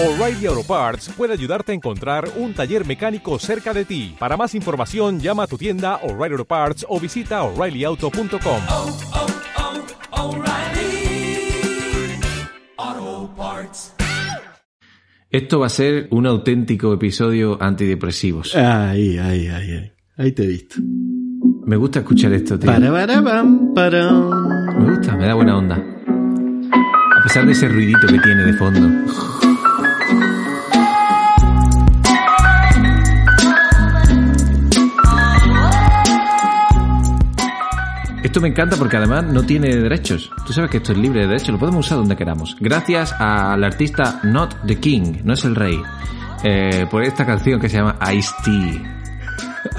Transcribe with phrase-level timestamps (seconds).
[0.00, 4.14] O'Reilly Auto Parts puede ayudarte a encontrar un taller mecánico cerca de ti.
[4.16, 8.60] Para más información, llama a tu tienda O'Reilly Auto Parts o visita oreillyauto.com.
[8.68, 8.96] oh,
[12.78, 13.92] oh, Parts.
[15.30, 18.54] Esto va a ser un auténtico episodio antidepresivos.
[18.54, 19.92] Ay, ay, ay, ay.
[20.16, 20.76] Ahí te he visto.
[21.66, 22.70] Me gusta escuchar esto, tío.
[22.70, 24.12] Para, para, pam, para.
[24.12, 25.74] Me gusta, me da buena onda.
[25.74, 29.47] A pesar de ese ruidito que tiene de fondo.
[38.28, 40.30] Esto me encanta porque además no tiene derechos.
[40.46, 42.54] Tú sabes que esto es libre de derechos, lo podemos usar donde queramos.
[42.60, 45.80] Gracias al artista Not the King, no es el rey,
[46.44, 48.97] eh, por esta canción que se llama Ice Tea.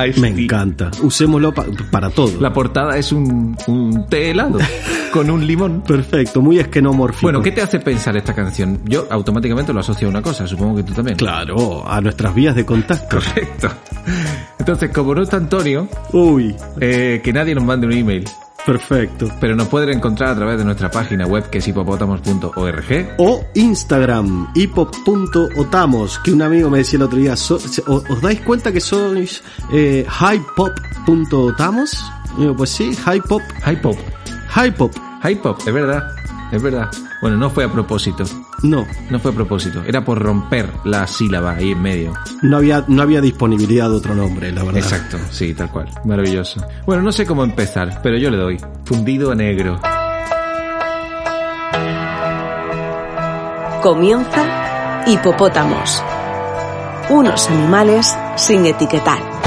[0.07, 0.43] Ice Me Tea.
[0.43, 0.91] encanta.
[1.01, 2.39] Usémoslo pa- para todo.
[2.39, 4.59] La portada es un, un té helado
[5.13, 5.81] con un limón.
[5.81, 7.23] Perfecto, muy esquenomórfico.
[7.23, 8.79] Bueno, ¿qué te hace pensar esta canción?
[8.85, 11.17] Yo automáticamente lo asocio a una cosa, supongo que tú también.
[11.17, 13.17] Claro, a nuestras vías de contacto.
[13.17, 13.69] Correcto.
[14.57, 18.25] Entonces, como no está Antonio, Uy, eh, que nadie nos mande un email,
[18.71, 19.27] perfecto.
[19.39, 23.15] pero nos pueden encontrar a través de nuestra página web que es hipopótamos.org.
[23.17, 27.55] O Instagram, hipop.otamos, que un amigo me decía el otro día, so-
[27.87, 32.03] ¿os dais cuenta que sois eh, highpop.otamos?
[32.37, 33.97] Digo, pues sí, highpop, Hypop.
[34.55, 34.93] highpop.
[35.23, 36.03] Hypop, es verdad.
[36.51, 36.89] Es verdad.
[37.21, 38.23] Bueno, no fue a propósito.
[38.63, 39.83] No, No fue a propósito.
[39.85, 42.13] Era por romper la sílaba ahí en medio.
[42.41, 44.79] no había, no había disponibilidad de otro nombre, la verdad.
[44.81, 45.89] Exacto, sí, tal cual.
[46.05, 46.65] Maravilloso.
[46.85, 48.57] Bueno, no sé cómo empezar, pero yo le doy.
[48.85, 49.79] Fundido a negro.
[53.81, 56.03] Comienza Hipopótamos.
[57.09, 59.38] Unos animales sin etiquetar.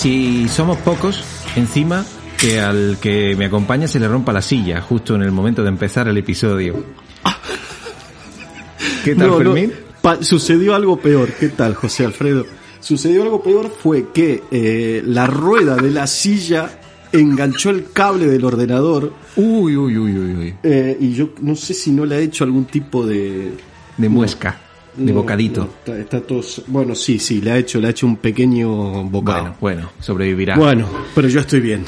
[0.00, 1.22] Si somos pocos,
[1.56, 2.06] encima
[2.38, 5.68] que al que me acompaña se le rompa la silla justo en el momento de
[5.68, 6.82] empezar el episodio.
[9.04, 9.74] ¿Qué tal, No, Fermín?
[10.22, 11.28] sucedió algo peor.
[11.38, 12.46] ¿Qué tal, José Alfredo?
[12.80, 16.80] Sucedió algo peor fue que eh, la rueda de la silla
[17.12, 20.54] enganchó el cable del ordenador Uy, uy, uy, uy, uy.
[20.62, 23.52] eh, y yo no sé si no le ha hecho algún tipo de...
[23.98, 24.58] De muesca,
[24.96, 25.62] de no, bocadito.
[25.62, 26.42] está, está todo...
[26.66, 29.42] Bueno, sí, sí, le ha hecho, le ha hecho un pequeño bocado.
[29.42, 30.56] Bueno, bueno, sobrevivirá.
[30.56, 31.84] Bueno, pero yo estoy bien.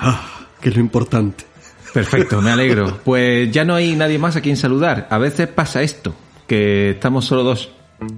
[0.00, 1.44] Ah, que es lo importante.
[1.92, 2.98] Perfecto, me alegro.
[3.04, 5.08] Pues ya no hay nadie más a quien saludar.
[5.10, 6.14] A veces pasa esto,
[6.46, 7.70] que estamos solo dos.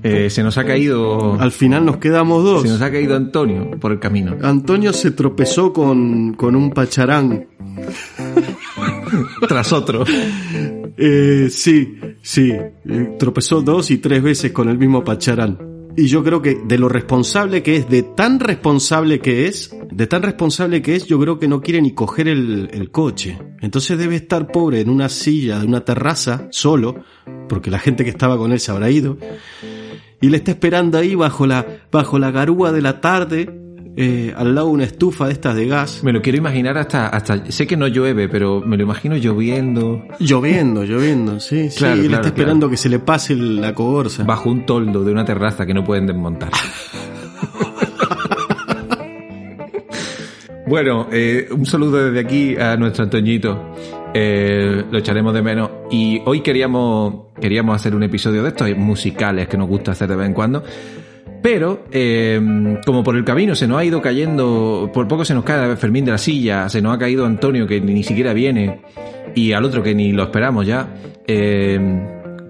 [0.02, 1.40] Eh, se nos ha caído...
[1.40, 2.62] Al final nos quedamos dos.
[2.62, 4.36] Se nos ha caído Antonio por el camino.
[4.42, 7.46] Antonio se tropezó con, con un pacharán.
[9.48, 10.04] Tras otro.
[10.96, 12.50] Eh, sí, sí.
[12.50, 15.58] Eh, Tropezó dos y tres veces con el mismo Pacharán.
[15.96, 20.06] Y yo creo que de lo responsable que es, de tan responsable que es, de
[20.06, 23.36] tan responsable que es, yo creo que no quiere ni coger el, el coche.
[23.60, 27.02] Entonces debe estar pobre en una silla de una terraza, solo,
[27.48, 29.18] porque la gente que estaba con él se habrá ido.
[30.20, 33.67] Y le está esperando ahí bajo la, bajo la garúa de la tarde,
[34.00, 36.04] eh, al lado de una estufa de estas de gas.
[36.04, 37.50] Me lo quiero imaginar hasta, hasta...
[37.50, 41.78] Sé que no llueve, pero me lo imagino lloviendo Lloviendo, lloviendo, sí, sí.
[41.78, 44.22] Claro, y él claro, está esperando que se le pase la cogorza.
[44.22, 46.50] bajo un toldo de una terraza que no pueden desmontar.
[50.68, 53.74] bueno, eh, un saludo desde aquí a nuestro Antoñito.
[54.14, 55.70] Eh, lo echaremos de menos.
[55.90, 60.14] Y hoy queríamos, queríamos hacer un episodio de estos musicales que nos gusta hacer de
[60.14, 60.62] vez en cuando.
[61.42, 62.40] Pero, eh,
[62.84, 66.04] como por el camino se nos ha ido cayendo, por poco se nos cae Fermín
[66.04, 68.80] de la silla, se nos ha caído Antonio que ni siquiera viene,
[69.34, 70.94] y al otro que ni lo esperamos ya,
[71.26, 71.78] eh,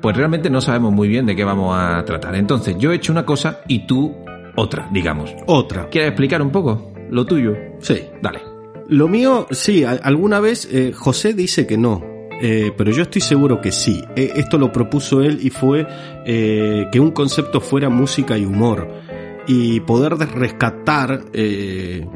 [0.01, 2.35] pues realmente no sabemos muy bien de qué vamos a tratar.
[2.35, 4.15] Entonces, yo he hecho una cosa y tú
[4.57, 5.35] otra, digamos.
[5.47, 5.89] Otra.
[5.89, 7.55] ¿Quieres explicar un poco lo tuyo?
[7.81, 8.03] Sí.
[8.23, 8.41] Dale.
[8.89, 12.03] Lo mío, sí, alguna vez eh, José dice que no,
[12.41, 14.03] eh, pero yo estoy seguro que sí.
[14.17, 15.87] Eh, esto lo propuso él y fue
[16.25, 18.89] eh, que un concepto fuera música y humor
[19.47, 22.07] y poder de- rescatar eh,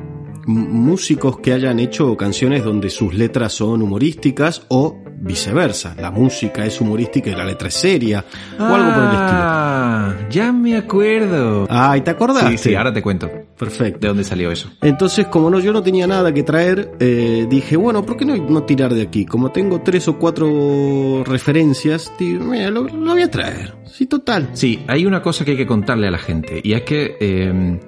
[0.47, 5.95] músicos que hayan hecho canciones donde sus letras son humorísticas o viceversa.
[5.99, 8.25] La música es humorística y la letra es seria
[8.59, 9.41] o algo por el estilo.
[9.43, 11.67] Ah, ya me acuerdo.
[11.71, 12.51] Ay, ¿te acordaste?
[12.59, 14.01] sí, sí, ahora te cuento Perfecto.
[14.01, 14.69] de dónde salió eso.
[14.83, 18.37] Entonces, como no, yo no tenía nada que traer, eh, dije, bueno, ¿por qué no,
[18.37, 19.25] no tirar de aquí?
[19.25, 23.75] Como tengo tres o cuatro referencias, digo, mira, lo, lo voy a traer.
[23.87, 24.51] Sí, total.
[24.55, 27.81] Sí, hay una cosa que hay que contarle a la gente, y es que eh,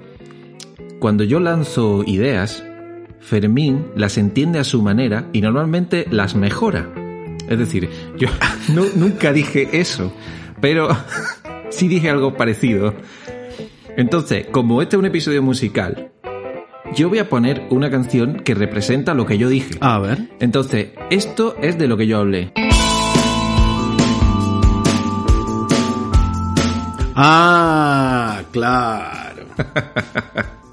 [0.99, 2.63] cuando yo lanzo ideas,
[3.19, 7.04] Fermín las entiende a su manera y normalmente las mejora.
[7.49, 8.27] Es decir, yo
[8.73, 10.13] no- nunca dije eso,
[10.61, 10.89] pero
[11.69, 12.93] sí dije algo parecido.
[13.97, 16.11] Entonces, como este es un episodio musical,
[16.95, 19.75] yo voy a poner una canción que representa lo que yo dije.
[19.79, 20.29] A ver.
[20.39, 22.51] Entonces, esto es de lo que yo hablé.
[27.17, 29.45] Ah, claro.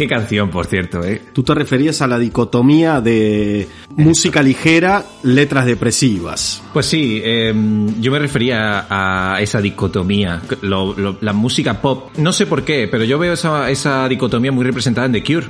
[0.00, 1.20] Qué canción, por cierto, ¿eh?
[1.34, 6.62] Tú te referías a la dicotomía de música ligera, letras depresivas.
[6.72, 7.52] Pues sí, eh,
[8.00, 12.12] yo me refería a esa dicotomía, lo- lo- la música pop.
[12.16, 15.46] No sé por qué, pero yo veo esa, esa dicotomía muy representada en The Cure.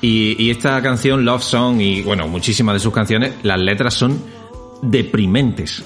[0.00, 4.20] Y, y esta canción, Love Song, y bueno, muchísimas de sus canciones, las letras son
[4.82, 5.84] deprimentes.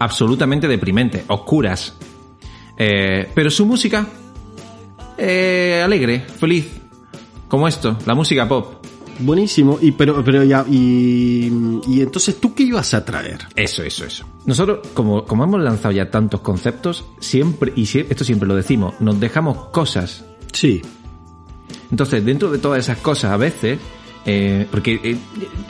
[0.00, 1.96] Absolutamente deprimentes, oscuras.
[2.76, 4.06] Eh, pero su música,
[5.16, 6.66] eh, alegre, feliz.
[7.50, 8.86] Como esto, la música pop.
[9.18, 9.78] Buenísimo.
[9.82, 11.52] Y pero, pero ya, y,
[11.86, 13.40] y entonces tú qué ibas a traer?
[13.54, 14.24] Eso, eso, eso.
[14.46, 18.94] Nosotros, como, como hemos lanzado ya tantos conceptos, siempre, y sie- esto siempre lo decimos,
[19.00, 20.24] nos dejamos cosas.
[20.52, 20.80] Sí.
[21.90, 23.78] Entonces, dentro de todas esas cosas, a veces,
[24.24, 25.18] eh, porque eh,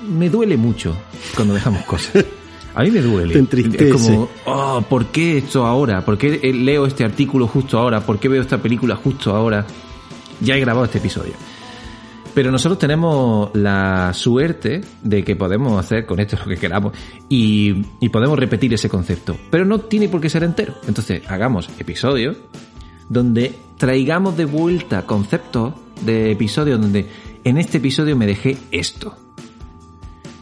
[0.09, 0.95] me duele mucho
[1.35, 2.25] cuando dejamos cosas.
[2.73, 3.33] A mí me duele.
[3.33, 3.89] Te entristece.
[3.89, 6.05] Es como, oh, ¿por qué esto ahora?
[6.05, 8.01] ¿Por qué eh, leo este artículo justo ahora?
[8.07, 9.67] ¿Por qué veo esta película justo ahora?
[10.41, 11.33] Ya he grabado este episodio.
[12.35, 16.93] Pero nosotros tenemos la suerte de que podemos hacer con esto lo que queramos
[17.29, 19.37] y, y podemos repetir ese concepto.
[19.51, 20.75] Pero no tiene por qué ser entero.
[20.87, 22.37] Entonces, hagamos episodios
[23.09, 27.07] donde traigamos de vuelta conceptos de episodios donde
[27.45, 29.17] en este episodio me dejé esto.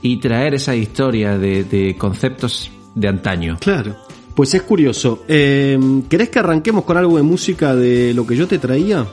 [0.03, 3.57] Y traer esa historia de, de conceptos de antaño.
[3.61, 3.97] Claro.
[4.35, 5.25] Pues es curioso.
[5.27, 5.77] Eh,
[6.09, 9.05] ¿Querés que arranquemos con algo de música de lo que yo te traía?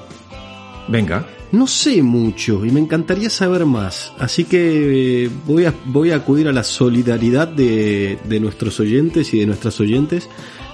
[0.88, 1.28] Venga.
[1.56, 4.12] No sé mucho y me encantaría saber más.
[4.20, 9.34] Así que eh, voy a, voy a acudir a la solidaridad de, de nuestros oyentes
[9.34, 10.30] y de nuestras oyentes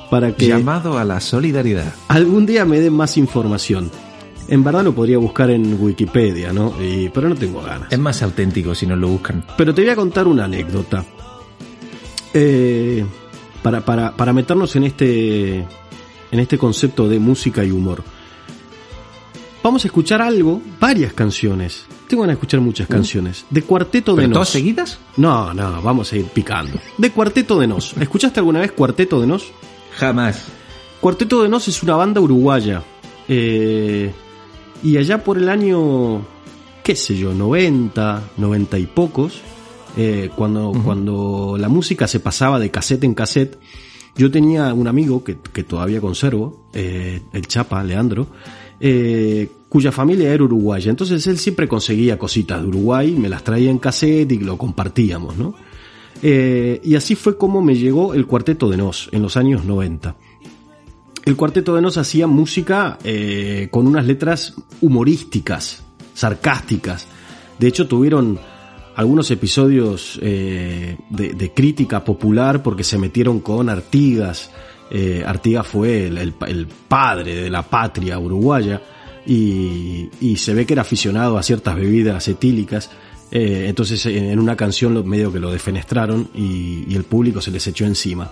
[0.09, 1.93] para que Llamado a la solidaridad.
[2.07, 3.89] algún día me den más información.
[4.47, 6.73] En verdad lo podría buscar en Wikipedia, ¿no?
[6.83, 7.91] Y- pero no tengo ganas.
[7.91, 9.45] Es más auténtico si nos lo buscan.
[9.57, 11.05] Pero te voy a contar una anécdota.
[12.33, 13.05] Eh,
[13.61, 18.03] para, para, para meternos en este, en este concepto de música y humor.
[19.63, 21.85] Vamos a escuchar algo, varias canciones.
[22.07, 23.45] Tengo ganas de escuchar muchas canciones.
[23.49, 24.35] De Cuarteto de ¿Pero Nos.
[24.35, 24.99] todas seguidas?
[25.17, 26.79] No, no, vamos a ir picando.
[26.97, 27.95] De Cuarteto de Nos.
[27.97, 29.51] ¿Escuchaste alguna vez Cuarteto de Nos?
[29.97, 30.47] Jamás.
[30.99, 32.83] Cuarteto de Nos es una banda uruguaya.
[33.27, 34.11] Eh,
[34.83, 36.25] y allá por el año,
[36.83, 39.41] qué sé yo, 90, 90 y pocos,
[39.95, 43.59] eh, cuando, cuando la música se pasaba de cassette en cassette,
[44.15, 48.27] yo tenía un amigo que, que todavía conservo, eh, el Chapa, Leandro,
[48.83, 50.89] eh, cuya familia era uruguaya.
[50.89, 55.37] Entonces él siempre conseguía cositas de Uruguay, me las traía en cassette y lo compartíamos,
[55.37, 55.53] ¿no?
[56.23, 60.15] Eh, y así fue como me llegó el Cuarteto de Nos en los años 90.
[61.25, 65.83] El Cuarteto de Nos hacía música eh, con unas letras humorísticas,
[66.15, 67.05] sarcásticas.
[67.59, 68.39] De hecho, tuvieron
[68.95, 74.49] algunos episodios de crítica popular porque se metieron con Artigas.
[74.91, 78.81] Eh, Artigas fue el, padre de la patria uruguaya
[79.25, 82.91] y, se ve que era aficionado a ciertas bebidas etílicas.
[83.31, 87.65] Eh, entonces, en, una canción medio que lo defenestraron y- y el público se les
[87.67, 88.31] echó encima.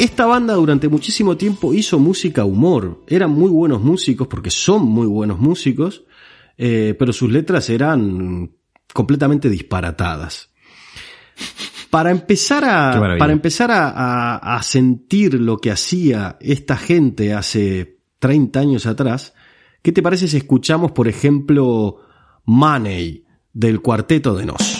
[0.00, 3.04] Esta banda durante muchísimo tiempo hizo música humor.
[3.06, 6.04] Eran muy buenos músicos porque son muy buenos músicos,
[6.56, 8.50] eh, pero sus letras eran
[8.94, 10.48] completamente disparatadas.
[11.90, 17.98] Para empezar a, para empezar a, a- a sentir lo que hacía esta gente hace
[18.20, 19.34] 30 años atrás,
[19.82, 21.98] ¿qué te parece si escuchamos, por ejemplo,
[22.44, 24.79] Money del Cuarteto de Nos?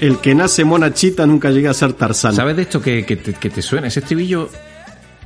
[0.00, 2.34] El que nace monachita nunca llega a ser Tarzán.
[2.34, 3.86] ¿Sabes de esto que, que te, que te suena?
[3.88, 4.48] ¿Ese estribillo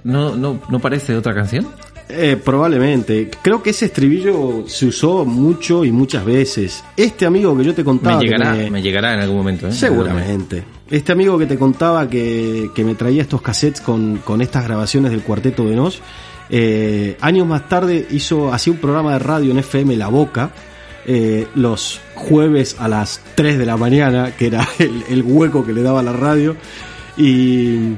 [0.05, 1.67] no, no, no parece de otra canción?
[2.09, 3.31] Eh, probablemente.
[3.43, 6.83] Creo que ese estribillo se usó mucho y muchas veces.
[6.97, 8.17] Este amigo que yo te contaba.
[8.19, 9.69] Me llegará, me- me llegará en algún momento.
[9.69, 9.73] ¿eh?
[9.73, 10.65] Seguramente.
[10.91, 15.13] Este amigo que te contaba que, que me traía estos cassettes con, con estas grabaciones
[15.13, 16.01] del Cuarteto de Nos,
[16.49, 20.51] eh, años más tarde hizo, hacía un programa de radio en FM La Boca,
[21.13, 25.73] eh, los jueves a las 3 de la mañana, que era el, el hueco que
[25.73, 26.55] le daba la radio,
[27.17, 27.95] y,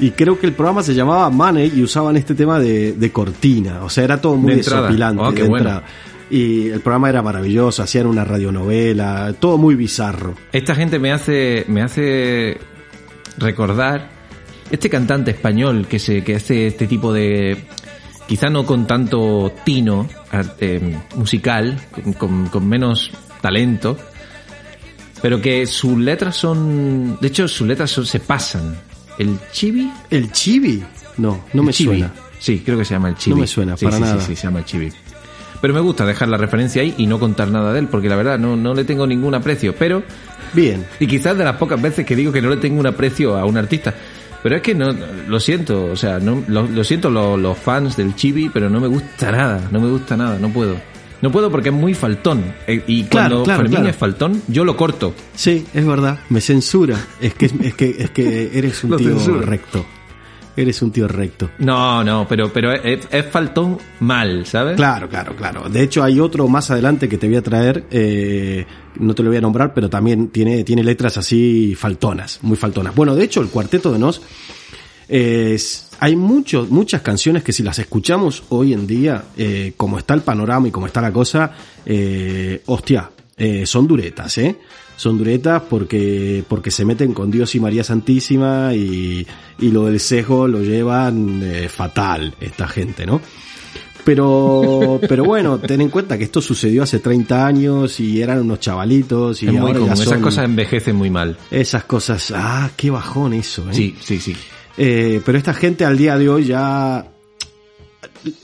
[0.00, 3.84] y creo que el programa se llamaba Money y usaban este tema de, de cortina,
[3.84, 5.22] o sea, era todo muy De desopilante.
[5.22, 5.82] Oh, qué de bueno.
[6.30, 10.34] Y el programa era maravilloso, hacían una radionovela, todo muy bizarro.
[10.50, 12.58] Esta gente me hace, me hace
[13.38, 14.10] recordar
[14.68, 17.56] este cantante español que se, que hace este tipo de,
[18.28, 20.08] quizá no con tanto tino
[20.60, 21.78] eh, musical,
[22.18, 23.10] con, menos
[23.40, 23.96] talento,
[25.20, 28.76] pero que sus letras son, de hecho sus letras son- se pasan.
[29.18, 30.82] El chibi, ¿El chibi?
[31.18, 31.98] No, no me chibi.
[31.98, 32.12] suena.
[32.38, 33.34] Sí, creo que se llama el chibi.
[33.36, 34.20] No me suena, Sí, para sí, nada.
[34.20, 34.90] Sí, sí, se llama el chibi.
[35.60, 38.16] Pero me gusta dejar la referencia ahí y no contar nada de él, porque la
[38.16, 39.76] verdad no, no le tengo ningún aprecio.
[39.78, 40.02] Pero
[40.54, 40.84] Bien.
[40.98, 43.44] y quizás de las pocas veces que digo que no le tengo un aprecio a
[43.44, 43.94] un artista.
[44.42, 44.92] Pero es que no,
[45.28, 48.80] lo siento, o sea, no, lo, lo siento lo- los fans del Chibi, pero no
[48.80, 50.76] me gusta nada, no me gusta nada, no puedo.
[51.20, 52.42] No puedo porque es muy faltón.
[52.66, 53.90] Eh, Y Claro, cuando claro, Fermín claro.
[53.90, 55.14] es faltón, yo lo corto.
[55.36, 56.96] Sí, es verdad, me censura.
[57.20, 59.42] Es que, es que, es que eres un tío censura.
[59.46, 59.86] recto.
[60.56, 61.50] Eres un tío recto.
[61.58, 64.76] No, no, pero, pero es, es faltón mal, ¿sabes?
[64.76, 65.68] Claro, claro, claro.
[65.68, 67.84] De hecho, hay otro más adelante que te voy a traer.
[67.90, 68.66] eh,
[69.00, 72.94] no te lo voy a nombrar, pero también tiene, tiene letras así faltonas, muy faltonas.
[72.94, 74.20] Bueno, de hecho, el cuarteto de Nos.
[75.08, 80.14] es- hay muchos, muchas canciones que si las escuchamos hoy en día, eh, como está
[80.14, 81.52] el panorama y como está la cosa,
[81.86, 84.56] eh, hostia, eh, son duretas, ¿eh?
[85.02, 89.26] Son duretas porque, porque se meten con Dios y María Santísima y,
[89.58, 93.20] y lo del sesgo lo llevan eh, fatal esta gente, ¿no?
[94.04, 98.60] Pero, pero bueno, ten en cuenta que esto sucedió hace 30 años y eran unos
[98.60, 101.36] chavalitos y es muy ahora común, esas cosas envejecen muy mal.
[101.50, 103.74] esas cosas, ah, qué bajón eso, ¿eh?
[103.74, 104.36] Sí, sí, sí.
[104.76, 107.06] Eh, pero esta gente al día de hoy ya,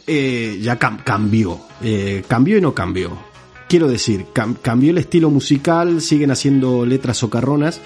[0.06, 3.27] eh, ya cam- cambió, eh, cambió y no cambió.
[3.68, 7.80] Quiero decir, cam- cambió el estilo musical, siguen haciendo letras socarronas,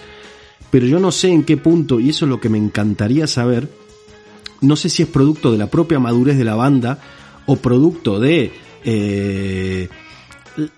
[0.70, 3.68] pero yo no sé en qué punto, y eso es lo que me encantaría saber,
[4.60, 6.98] no sé si es producto de la propia madurez de la banda
[7.46, 8.52] o producto de
[8.84, 9.88] eh,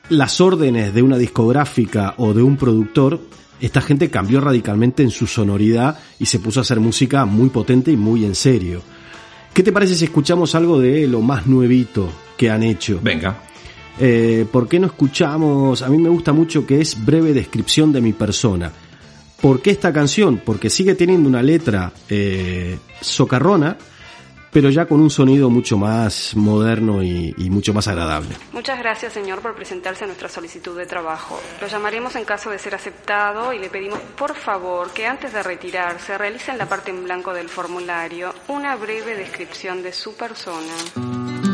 [0.08, 3.20] las órdenes de una discográfica o de un productor,
[3.60, 7.92] esta gente cambió radicalmente en su sonoridad y se puso a hacer música muy potente
[7.92, 8.82] y muy en serio.
[9.52, 13.00] ¿Qué te parece si escuchamos algo de lo más nuevito que han hecho?
[13.02, 13.42] Venga.
[13.98, 15.82] Eh, ¿Por qué no escuchamos?
[15.82, 18.72] A mí me gusta mucho que es breve descripción de mi persona.
[19.40, 20.40] ¿Por qué esta canción?
[20.44, 23.76] Porque sigue teniendo una letra eh, socarrona,
[24.50, 28.36] pero ya con un sonido mucho más moderno y, y mucho más agradable.
[28.52, 31.38] Muchas gracias, señor, por presentarse a nuestra solicitud de trabajo.
[31.60, 35.42] Lo llamaremos en caso de ser aceptado y le pedimos, por favor, que antes de
[35.42, 41.53] retirarse realice en la parte en blanco del formulario una breve descripción de su persona.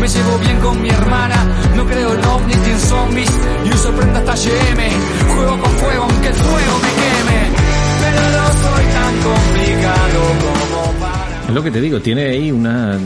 [0.00, 1.46] me llevo bien con mi hermana.
[1.76, 3.30] No creo en ovnis ni en zombies
[3.64, 5.34] y uso prenda hasta YM.
[5.34, 7.56] Juego con fuego aunque el fuego me queme.
[8.00, 11.42] Pero no soy tan complicado como para.
[11.48, 12.98] Es lo que te digo, tiene ahí una,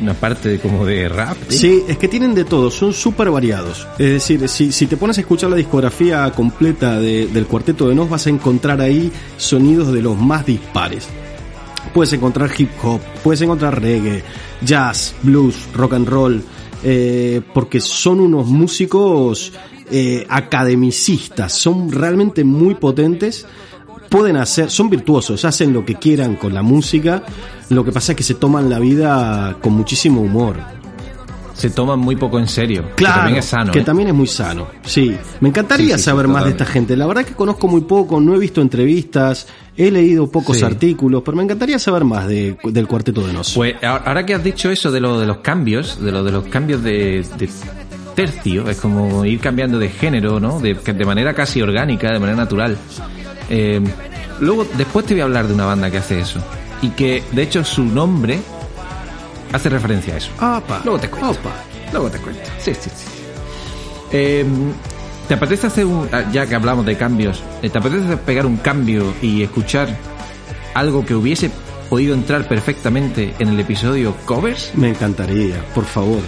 [0.00, 1.36] una parte de- como de rap.
[1.48, 1.58] ¿sí?
[1.58, 3.86] Sí, es que tienen de todo, son súper variados.
[3.98, 7.94] Es decir, si, si te pones a escuchar la discografía completa de- del Cuarteto de
[7.94, 11.08] Nos, vas a encontrar ahí sonidos de los más dispares.
[11.92, 14.22] Puedes encontrar hip hop, puedes encontrar reggae,
[14.62, 16.42] jazz, blues, rock and roll,
[16.82, 19.52] eh, porque son unos músicos
[19.90, 23.46] eh, academicistas, son realmente muy potentes
[24.14, 27.24] pueden hacer, son virtuosos, hacen lo que quieran con la música,
[27.70, 30.83] lo que pasa es que se toman la vida con muchísimo humor.
[31.54, 32.82] Se toman muy poco en serio.
[32.90, 33.72] que Claro, también es sano.
[33.72, 33.84] que ¿eh?
[33.84, 34.66] también es muy sano.
[34.84, 36.96] Sí, me encantaría Sí, sí, saber más de esta gente.
[36.96, 39.46] La verdad que conozco muy poco, no he visto entrevistas,
[39.76, 40.64] he leído pocos Sí.
[40.64, 43.54] artículos, pero me encantaría saber más de- del Cuarteto de Nos.
[43.54, 46.44] Pues ahora que has dicho eso de lo de los cambios, de lo de los
[46.44, 47.48] cambios de, de
[48.14, 50.60] tercio, es como ir cambiando de género, ¿no?
[50.60, 52.76] De, de manera casi orgánica, de manera natural.
[53.50, 53.80] Eh,
[54.40, 56.40] luego, después te voy a hablar de una banda que hace eso.
[56.82, 58.40] Y que, de hecho, su nombre
[59.52, 60.30] hace referencia a eso.
[60.36, 60.80] Opa.
[60.84, 61.30] Luego te cuento.
[61.30, 61.50] Opa.
[61.92, 62.42] Luego te cuento.
[62.58, 63.06] Sí, sí, sí.
[64.12, 64.44] Eh,
[65.28, 66.08] ¿Te apetece hacer un.
[66.12, 69.88] ah, Ya que hablamos de cambios, eh, ¿te apetece pegar un cambio y escuchar
[70.74, 71.50] algo que hubiese
[71.88, 74.72] podido entrar perfectamente en el episodio covers?
[74.74, 76.20] Me encantaría, por favor.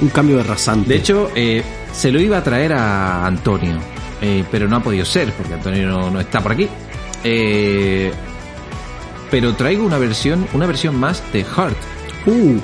[0.00, 0.88] Un cambio de rasante.
[0.88, 3.76] De hecho, eh, se lo iba a traer a Antonio,
[4.20, 6.68] eh, pero no ha podido ser porque Antonio no, no está por aquí.
[7.24, 8.10] Eh,
[9.30, 11.76] pero traigo una versión, una versión más de Heart.
[12.26, 12.58] Uh,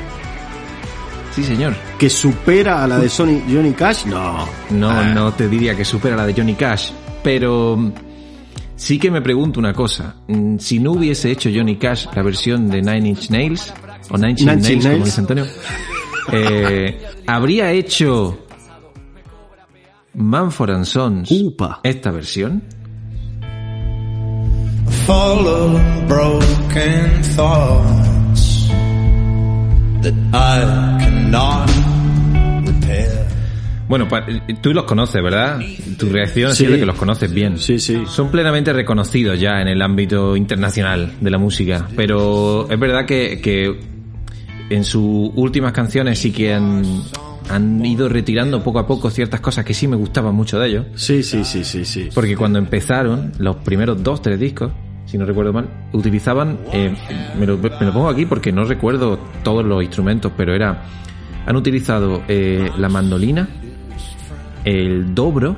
[1.34, 1.74] Sí, señor.
[1.98, 4.06] que supera a la de Sony, Johnny Cash.
[4.06, 4.46] No.
[4.70, 5.12] No, Ah.
[5.14, 6.90] no te diría que supera la de Johnny Cash,
[7.22, 7.92] pero mm,
[8.74, 10.16] sí que me pregunto una cosa.
[10.26, 13.72] Mm, Si no hubiese hecho Johnny Cash la versión de Nine Inch Nails,
[14.10, 15.46] o Nine Inch Nine Nails, como dice Antonio,
[16.32, 18.38] eh, habría hecho
[20.14, 21.80] Manford and Sons Upa.
[21.84, 22.62] esta versión.
[26.08, 28.07] broken thoughts
[30.02, 31.68] that I cannot
[32.66, 33.26] repair.
[33.88, 34.26] Bueno, pa-
[34.60, 35.58] tú los conoces, ¿verdad?
[35.98, 36.58] Tu reacción Sí.
[36.64, 37.58] sido de que los conoces bien.
[37.58, 38.02] Sí, sí.
[38.06, 43.40] Son plenamente reconocidos ya en el ámbito internacional de la música, pero es verdad que,
[43.40, 43.80] que
[44.70, 46.82] en sus últimas canciones sí que han,
[47.48, 50.86] han ido retirando poco a poco ciertas cosas que sí me gustaban mucho de ellos,
[50.94, 52.10] Sí, sí, sí, sí, sí.
[52.14, 54.70] porque cuando empezaron, los primeros dos, tres discos,
[55.08, 56.94] si no recuerdo mal, utilizaban, eh,
[57.38, 60.82] me, lo, me lo pongo aquí porque no recuerdo todos los instrumentos, pero era,
[61.46, 63.48] han utilizado eh, la mandolina,
[64.64, 65.56] el dobro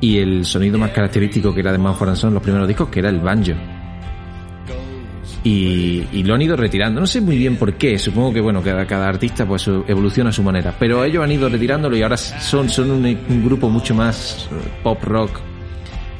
[0.00, 3.10] y el sonido más característico que era de Sons en los primeros discos, que era
[3.10, 3.52] el banjo.
[5.42, 7.02] Y, lo han ido retirando.
[7.02, 7.98] No sé muy bien por qué.
[7.98, 10.74] Supongo que bueno, cada, cada artista pues evoluciona a su manera.
[10.78, 14.80] Pero ellos han ido retirándolo y ahora son, son un, un grupo mucho más eh,
[14.82, 15.38] pop rock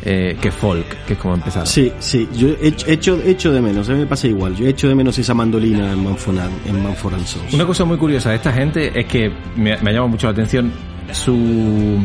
[0.03, 1.67] eh, que folk, que es como empezaron.
[1.67, 4.67] Sí, sí, yo he hecho, hecho, hecho de menos, a mí me pasa igual, yo
[4.67, 7.53] he hecho de menos esa mandolina en Manford, en Sons.
[7.55, 10.33] Una cosa muy curiosa de esta gente es que me, me ha llamado mucho la
[10.33, 10.73] atención
[11.13, 11.99] su...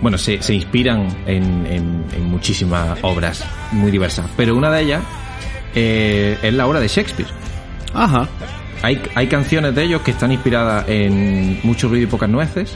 [0.00, 5.02] Bueno, se, se inspiran en, en- en muchísimas obras muy diversas, pero una de ellas
[5.74, 7.28] eh, es la obra de Shakespeare.
[7.94, 8.28] Ajá,
[8.82, 12.74] Hay, hay canciones de ellos que están inspiradas en Mucho ruido y pocas nueces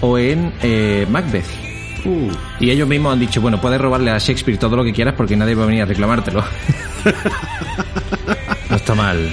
[0.00, 1.44] o en eh, Macbeth.
[2.06, 5.14] Uh, Y ellos mismos han dicho, bueno, puedes robarle a Shakespeare todo lo que quieras
[5.16, 6.42] porque nadie va a venir a reclamártelo.
[8.70, 9.30] no está mal.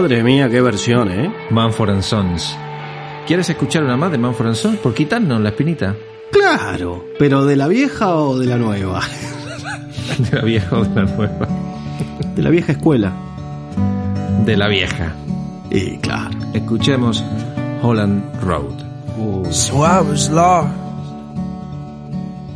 [0.00, 1.30] Madre mía, qué versión, ¿eh?
[1.50, 2.56] Manford and Sons.
[3.26, 4.78] ¿Quieres escuchar una más de Manford and Sons?
[4.78, 5.94] Por quitarnos la espinita.
[6.32, 9.02] Claro, pero ¿de la vieja o de la nueva?
[10.18, 11.48] De la vieja o de la nueva.
[12.34, 13.12] De la vieja escuela.
[14.44, 15.14] De la vieja.
[15.70, 16.30] Y claro.
[16.54, 17.22] Escuchemos
[17.82, 18.74] Holland Road.
[19.50, 20.74] So I was lost.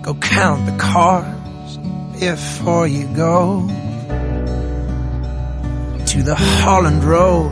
[0.02, 1.78] Go count the cars
[2.18, 3.68] before you go
[6.14, 7.50] to the Holland Road.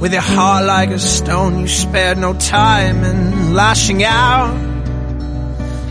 [0.00, 4.52] With your heart like a stone, you spared no time in lashing out.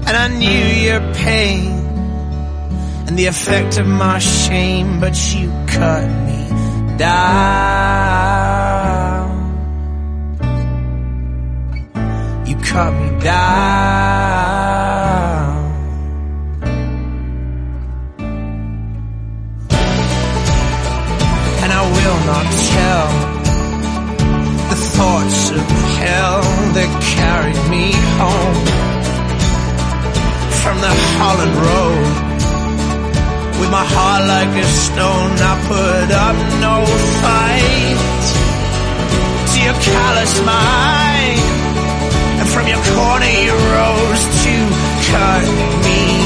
[0.06, 1.72] And I knew your pain
[3.08, 8.28] and the effect of my shame, but you cut me down.
[12.46, 14.17] You cut me down.
[24.70, 25.64] The thoughts of
[26.02, 26.42] hell
[26.76, 27.86] that carried me
[28.20, 28.60] home
[30.62, 32.08] from the Holland Road.
[33.60, 36.76] With my heart like a stone, I put up no
[37.24, 38.00] fight
[39.52, 41.42] to your callous mind.
[42.40, 44.56] And from your corner you rose to
[45.10, 45.46] cut
[45.86, 46.17] me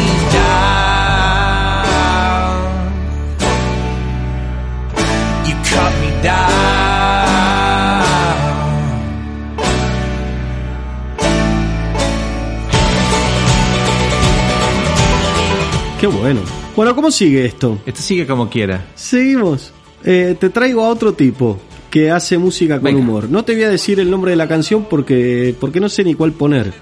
[16.02, 16.42] Qué bueno.
[16.76, 17.78] Bueno, ¿cómo sigue esto?
[17.86, 18.88] Esto sigue como quiera.
[18.96, 19.72] Seguimos.
[20.04, 21.60] Eh, te traigo a otro tipo
[21.92, 23.00] que hace música con Venga.
[23.00, 23.30] humor.
[23.30, 26.16] No te voy a decir el nombre de la canción porque, porque no sé ni
[26.16, 26.74] cuál poner.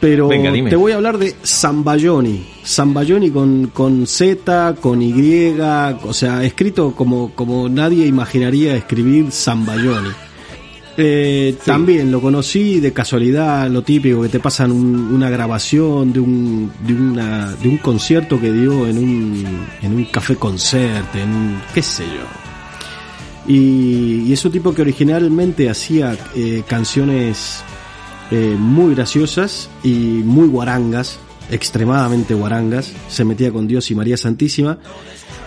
[0.00, 2.44] Pero Venga, te voy a hablar de Zambayoni.
[2.66, 5.54] Zambayoni con, con Z, con Y,
[6.02, 10.10] o sea, escrito como, como nadie imaginaría escribir Zambayoni.
[10.96, 16.20] Eh, También lo conocí de casualidad, lo típico que te pasan un- una grabación de
[16.20, 19.44] un, de, una, de un concierto que dio en un,
[19.82, 23.52] en un café concert, en un, qué sé yo.
[23.52, 27.62] Y, y es un tipo que originalmente hacía eh, canciones
[28.30, 31.18] eh, muy graciosas y muy guarangas,
[31.50, 32.92] extremadamente guarangas.
[33.08, 34.78] Se metía con Dios y María Santísima.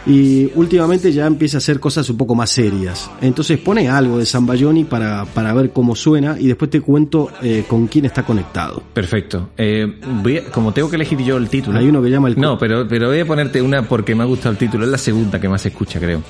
[0.06, 3.10] Y últimamente ya empieza a hacer cosas un poco más serias.
[3.22, 7.66] Entonces pone algo de Zambayoni para, para ver cómo suena y después te cuento eh,
[7.68, 8.82] con quién está conectado.
[8.94, 9.50] Perfecto.
[9.58, 9.86] Eh,
[10.24, 11.78] voy a- como tengo que elegir yo el título.
[11.80, 14.26] Hay uno que llama el No, pero, pero voy a ponerte una porque me ha
[14.26, 14.86] gustado el título.
[14.86, 16.22] Es la segunda que más se escucha, creo.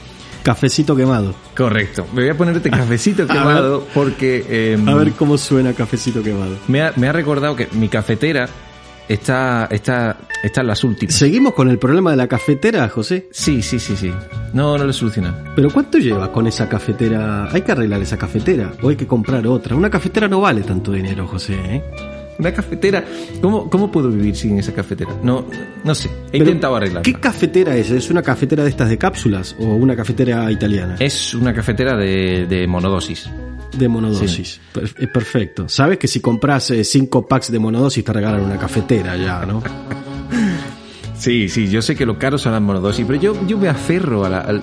[0.43, 1.35] Cafecito quemado.
[1.55, 2.05] Correcto.
[2.13, 6.55] Me voy a ponerte cafecito A quemado porque eh, A ver cómo suena Cafecito quemado.
[6.67, 8.47] me, ha, me ha recordado que mi cafetera
[9.07, 11.15] está, está, está en las últimas.
[11.15, 13.27] Seguimos con el problema de la cafetera, José.
[13.31, 14.13] Sí, sí, sí, sí.
[14.53, 15.37] No, no lo he solucionado.
[15.55, 17.49] Pero ¿cuánto llevas con esa cafetera?
[17.51, 19.75] Hay que arreglar esa cafetera o hay que comprar otra.
[19.75, 21.55] Una cafetera no vale tanto dinero, José.
[21.55, 22.16] ¿eh?
[22.39, 23.03] Una cafetera.
[23.41, 25.11] ¿Cómo, ¿Cómo puedo vivir sin esa cafetera?
[25.23, 25.45] No,
[25.83, 26.09] no sé.
[26.31, 27.01] He intentado arreglarla.
[27.01, 27.89] ¿Qué cafetera es?
[27.91, 30.95] ¿Es una cafetera de estas de cápsulas o una cafetera italiana?
[30.99, 33.29] Es una cafetera de, de monodosis.
[33.77, 34.59] De monodosis.
[34.73, 35.67] Per- eh, perfecto.
[35.67, 39.61] Sabes que si compras eh, cinco packs de monodosis te regalan una cafetera ya, ¿no?
[41.17, 44.23] Sí, sí, yo sé que lo caro son las monodosis, pero yo, yo me aferro
[44.23, 44.61] a la.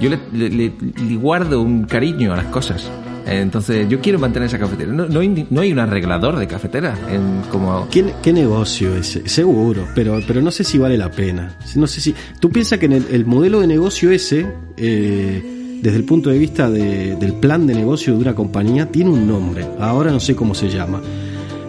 [0.00, 0.72] yo le, le- le-
[1.04, 2.88] le guardo un cariño a las cosas.
[3.26, 4.92] Entonces, yo quiero mantener esa cafetera.
[4.92, 7.88] No, no, hay, no hay un arreglador de cafetera en, como.
[7.90, 9.28] ¿Qué, qué negocio ese?
[9.28, 11.56] Seguro, pero, pero no sé si vale la pena.
[11.74, 12.14] No sé si.
[12.38, 16.38] Tú piensas que en el, el modelo de negocio ese, eh, desde el punto de
[16.38, 19.66] vista de- del plan de negocio de una compañía, tiene un nombre.
[19.80, 21.02] Ahora no sé cómo se llama.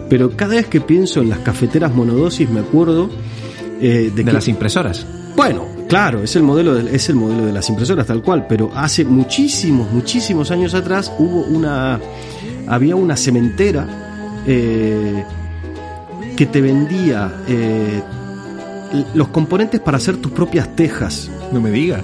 [0.08, 3.10] Pero cada vez que pienso en las cafeteras monodosis me acuerdo
[3.80, 5.06] eh, de, De que las impresoras.
[5.36, 8.70] bueno, claro, es el modelo de, es el modelo de las impresoras tal cual, pero
[8.74, 11.98] hace muchísimos, muchísimos años atrás hubo una
[12.68, 13.86] había una cementera
[14.46, 15.24] eh,
[16.36, 18.02] que te vendía eh,
[19.14, 22.02] los componentes para hacer tus propias tejas No me digas.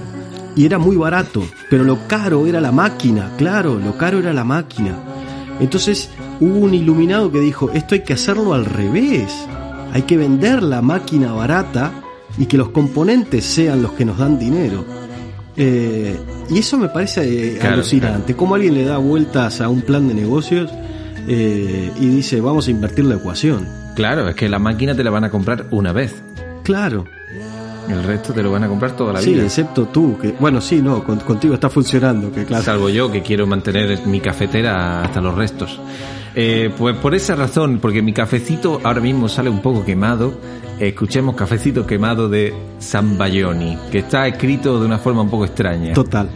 [0.57, 4.45] y era muy barato, pero lo caro era la máquina, claro, lo caro era la
[4.45, 4.97] máquina.
[5.61, 9.33] Entonces hubo un iluminado que dijo, esto hay que hacerlo al revés,
[9.93, 11.93] hay que vender la máquina barata
[12.39, 14.85] y que los componentes sean los que nos dan dinero.
[15.57, 16.19] Eh,
[16.51, 20.09] y eso me parece eh, Claro, alucinante, cómo alguien le da vueltas a un plan
[20.09, 20.71] de negocios
[21.29, 23.67] eh, y dice, vamos a invertir la ecuación.
[23.95, 26.23] Claro, es que la máquina te la van a comprar una vez.
[26.65, 27.05] Claro,
[27.89, 29.45] El resto te lo van a comprar toda la sí, vida.
[29.45, 32.65] excepto tú, que bueno, sí, no, con- contigo está funcionando, que claro.
[32.65, 35.79] Salvo yo que quiero mantener mi cafetera hasta los restos.
[36.37, 40.41] Eh, pues por esa razón, porque mi cafecito ahora mismo sale un poco quemado,
[40.81, 45.95] escuchemos Cafecito Quemado de Zambayoni, que está escrito de una forma un poco extraña.
[45.95, 46.29] Total.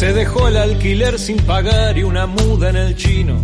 [0.00, 3.36] Se dejó el alquiler sin pagar y una muda en el chino.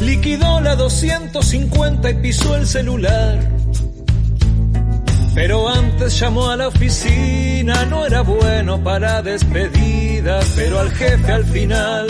[0.00, 3.50] Liquidó la 250 y pisó el celular.
[5.34, 11.44] Pero antes llamó a la oficina, no era bueno para despedida, pero al jefe al
[11.46, 12.06] final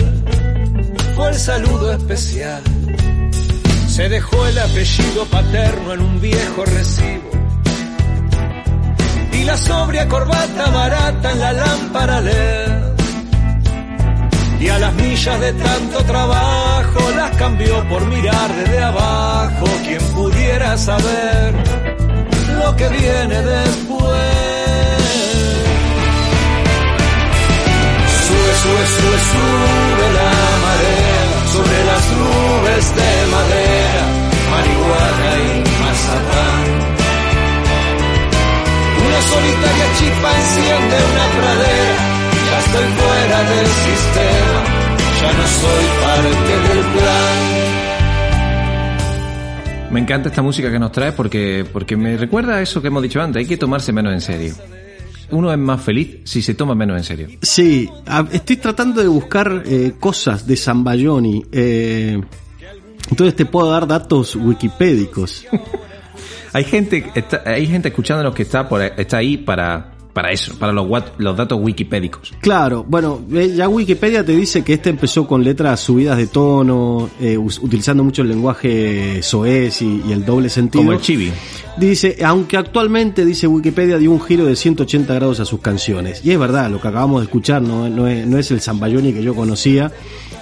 [1.15, 2.61] fue el saludo especial.
[3.87, 7.40] Se dejó el apellido paterno en un viejo recibo
[9.41, 12.71] y la sobria corbata barata en la lámpara LED.
[14.59, 19.65] Y a las millas de tanto trabajo las cambió por mirar desde abajo.
[19.83, 21.53] Quien pudiera saber
[22.59, 24.31] lo que viene después.
[28.25, 30.33] Sube, sube, sube, sube la
[30.65, 31.21] marea
[31.53, 34.03] sobre las nubes de madera,
[34.51, 35.60] marihuana
[39.29, 41.95] solitaria chispa enciende una pradera.
[42.47, 44.59] Ya estoy fuera del sistema,
[45.21, 47.61] ya no soy parte del plan.
[49.91, 53.03] Me encanta esta música que nos traes porque, porque me recuerda a eso que hemos
[53.03, 54.55] dicho antes, hay que tomarse menos en serio.
[55.31, 57.27] Uno es más feliz si se toma menos en serio.
[57.41, 57.89] Sí,
[58.31, 61.45] estoy tratando de buscar eh, cosas de Zambayoni.
[61.51, 62.21] Eh,
[63.09, 65.45] entonces te puedo dar datos wikipédicos.
[66.53, 70.73] Hay gente, está- hay gente escuchándonos que está, por, está ahí para, para eso, para
[70.73, 70.85] los,
[71.17, 72.33] los datos wikipédicos.
[72.41, 77.09] Claro, bueno, eh, ya Wikipedia te dice que este empezó con letras subidas de tono,
[77.21, 80.81] eh, utilizando mucho el lenguaje soez y, y el doble sentido.
[80.83, 81.31] Como el chibi.
[81.77, 86.19] Dice, aunque actualmente, dice Wikipedia, dio un giro de 180 grados a sus canciones.
[86.25, 89.13] Y es verdad, lo que acabamos de escuchar no, no es, no es el Zambayoni
[89.13, 89.89] que yo conocía,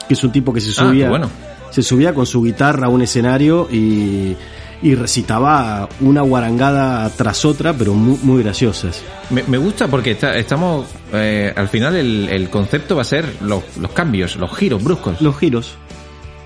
[0.07, 1.29] que es un tipo que se Ah, subía, bueno.
[1.69, 4.35] se subía con su guitarra a un escenario y,
[4.81, 9.01] y recitaba una guarangada tras otra, pero muy, muy graciosas.
[9.29, 13.35] Me, me gusta porque está- estamos, eh, al final el, el concepto va a ser
[13.41, 15.21] los, los cambios, los giros bruscos.
[15.21, 15.75] Los giros.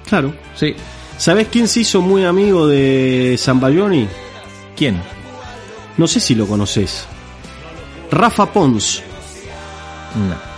[0.08, 0.34] Claro.
[0.56, 0.76] Sí.
[1.18, 4.08] ¿Sabes quién se hizo muy amigo de Zambayoni?
[4.76, 5.00] ¿Quién?
[5.98, 7.06] No sé si lo conoces.
[8.12, 9.04] Rafa Pons.
[10.28, 10.54] No.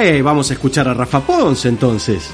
[0.00, 2.30] Eh, vamos a escuchar a Rafa Pons entonces.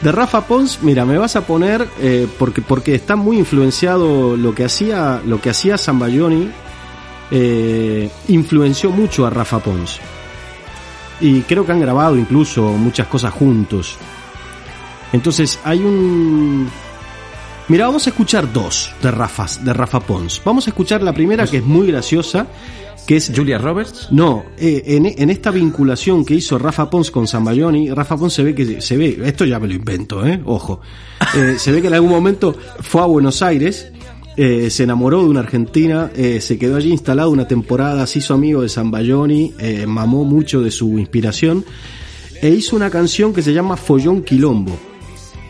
[0.00, 4.54] De Rafa Pons, mira, me vas a poner eh, porque porque está muy influenciado lo
[4.54, 6.50] que hacía lo que hacía Zambayoni
[7.30, 9.98] eh, influenció mucho a Rafa Pons
[11.20, 13.96] y creo que han grabado incluso muchas cosas juntos.
[15.12, 16.68] Entonces hay un
[17.68, 20.40] Mira, vamos a escuchar dos de Rafa de Rafa Pons.
[20.44, 22.46] Vamos a escuchar la primera que es muy graciosa,
[23.06, 24.08] que es Julia Roberts.
[24.10, 28.54] no, eh, en, esta vinculación que hizo Rafa Pons con Zambayoni, Rafa Pons se ve
[28.54, 30.80] que se ve, esto ya me lo invento, eh, ojo,
[31.34, 33.90] Eh, se ve que en algún momento fue a Buenos Aires,
[34.36, 38.60] eh, se enamoró de una argentina, se quedó allí instalado una temporada, se hizo amigo
[38.62, 39.54] de Zambayoni,
[39.86, 41.64] mamó mucho de su inspiración
[42.42, 44.76] e hizo una canción que se llama Follón Quilombo.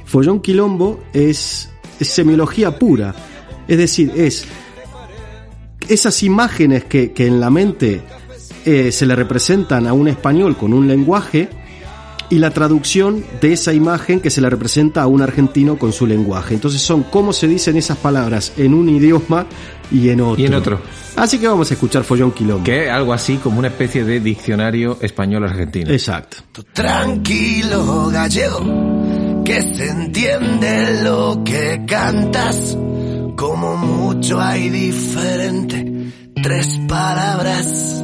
[0.05, 1.69] Follón Quilombo es
[2.01, 3.15] semiología pura,
[3.67, 4.47] es decir, es
[5.89, 8.03] esas imágenes que, que en la mente
[8.65, 11.49] eh, se le representan a un español con un lenguaje
[12.31, 16.07] y la traducción de esa imagen que se le representa a un argentino con su
[16.07, 16.55] lenguaje.
[16.55, 19.47] Entonces son cómo se dicen esas palabras en un idioma
[19.91, 20.43] y en otro.
[20.43, 20.81] Y en otro.
[21.15, 22.65] Así que vamos a escuchar Follón Quilombo.
[22.65, 25.91] Que es algo así como una especie de diccionario español-argentino.
[25.91, 26.39] Exacto.
[26.73, 32.77] Tranquilo, gallego, que se entiende lo que cantas.
[33.37, 36.11] Como mucho hay diferente,
[36.43, 38.03] tres palabras.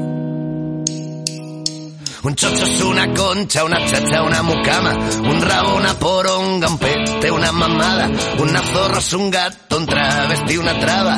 [2.25, 7.29] Un chocho es una concha, una chacha, una mucama, un rabo, una poronga, un pete,
[7.33, 8.09] una mamada,
[8.39, 11.17] una zorra es un gato, un travesti, una traba.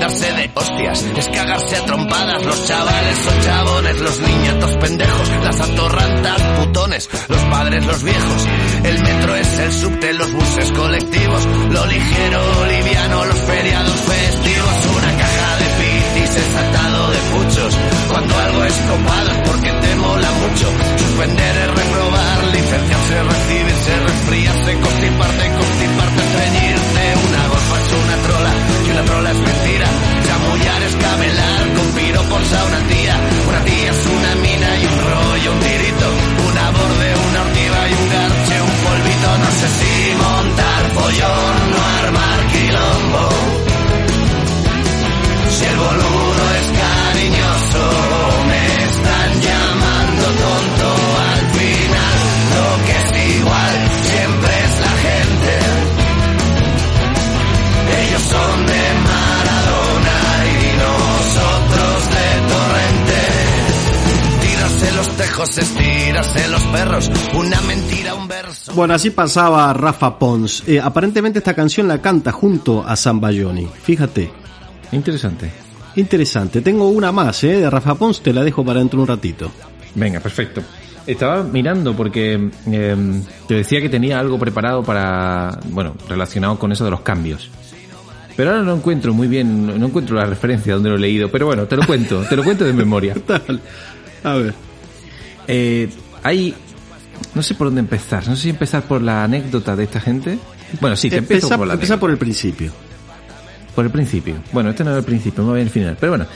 [0.00, 5.60] Darse de hostias es cagarse a trompadas, los chavales son chabones, los niñatos pendejos, las
[5.60, 8.46] atorrantas putones, los padres, los viejos.
[8.84, 15.18] El metro es el subte, los buses colectivos, lo ligero, liviano, los feriados festivos, una
[15.18, 17.99] caja de pitis es atado de puchos.
[18.10, 20.66] Cuando algo es copado es porque te mola mucho.
[20.98, 27.02] Suspender es reprobar, licenciarse, recibirse, resfriarse, constiparte, constiparte, estreñirte.
[27.28, 28.52] Una golfa es una trola
[28.84, 29.88] y una trola es mentira.
[30.26, 33.14] Chamullar es camelar, con piropos a una tía.
[33.48, 36.08] Una tía es una mina y un rollo, un tirito.
[36.50, 39.28] Una borde, una ortiva y un garche, un polvito.
[39.38, 43.24] No sé si montar pollón o armar quilombo.
[45.54, 46.29] Si el boludo
[65.40, 67.10] Tejos, estirarse los perros.
[67.34, 68.74] Una mentira, un verso.
[68.74, 70.64] Bueno, así pasaba Rafa Pons.
[70.66, 73.66] Eh, aparentemente esta canción la canta junto a Zambayoni.
[73.82, 74.30] Fíjate.
[74.92, 75.50] Interesante.
[75.96, 76.60] Interesante.
[76.60, 77.56] Tengo una más, ¿eh?
[77.56, 79.50] De Rafa Pons, te la dejo para dentro de un ratito.
[79.94, 80.62] Venga, perfecto.
[81.06, 82.96] Estaba mirando porque eh,
[83.48, 87.48] te decía que tenía algo preparado para, bueno, relacionado con eso de los cambios.
[88.36, 91.46] Pero ahora no encuentro muy bien, no encuentro la referencia donde lo he leído, pero
[91.46, 93.14] bueno, te lo cuento, te lo cuento de memoria.
[94.22, 94.69] A ver.
[95.50, 95.88] Eh,
[96.22, 96.54] hay,
[97.34, 100.38] no sé por dónde empezar, no sé si empezar por la anécdota de esta gente.
[100.80, 102.00] Bueno, sí, te empiezo Empieza, por la empieza anécdota.
[102.00, 102.72] por el principio.
[103.74, 104.34] Por el principio.
[104.52, 105.96] Bueno, este no es el principio, me voy al final.
[105.98, 106.26] Pero bueno,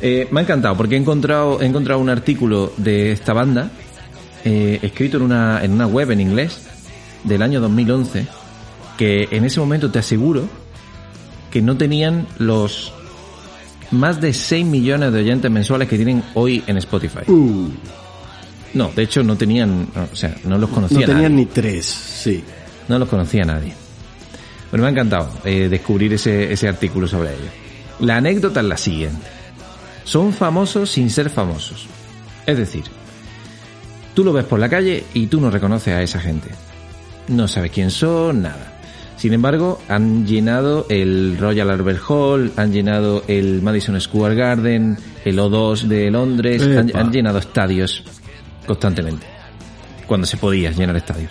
[0.00, 3.70] eh, me ha encantado porque he encontrado, he encontrado un artículo de esta banda
[4.44, 6.62] eh, escrito en una, en una web en inglés
[7.24, 8.26] del año 2011
[8.96, 10.48] que en ese momento te aseguro
[11.50, 12.92] que no tenían los
[13.90, 17.30] más de 6 millones de oyentes mensuales que tienen hoy en Spotify.
[17.30, 17.68] Uh,
[18.74, 21.36] No, de hecho no tenían, no, o sea, no los no conocía tenían nadie.
[21.36, 22.42] ni tres, sí.
[22.88, 23.74] No los conocía nadie.
[24.70, 27.50] Bueno, me ha encantado eh, descubrir ese, ese artículo sobre ello.
[28.00, 29.26] La anécdota es la siguiente.
[30.04, 31.86] Son famosos sin ser famosos.
[32.46, 32.84] Es decir,
[34.14, 36.48] tú lo ves por la calle y tú no reconoces a esa gente.
[37.28, 38.72] No sabes quién son, nada.
[39.16, 45.38] Sin embargo, han llenado el Royal Albert Hall, han llenado el Madison Square Garden, el
[45.38, 48.02] O2 de Londres, han llenado estadios
[48.66, 49.26] constantemente.
[50.06, 51.30] Cuando se podía llenar estadios.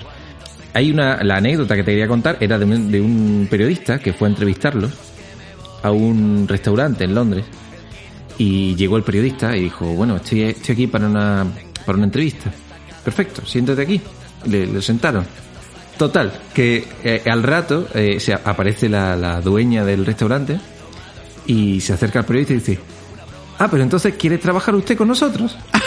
[0.73, 4.13] Hay una, la anécdota que te quería contar era de un, de un periodista que
[4.13, 4.91] fue a entrevistarlos
[5.83, 7.45] a un restaurante en Londres
[8.37, 11.45] y llegó el periodista y dijo, bueno, estoy, estoy aquí para una,
[11.85, 12.51] para una entrevista.
[13.03, 14.01] Perfecto, siéntate aquí.
[14.45, 15.25] Le, sentaron.
[15.97, 20.59] Total, que eh, al rato eh, se aparece la, la dueña del restaurante
[21.45, 22.79] y se acerca al periodista y dice,
[23.59, 25.57] ah, pero entonces ¿quiere trabajar usted con nosotros?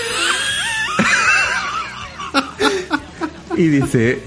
[3.57, 4.21] y dice,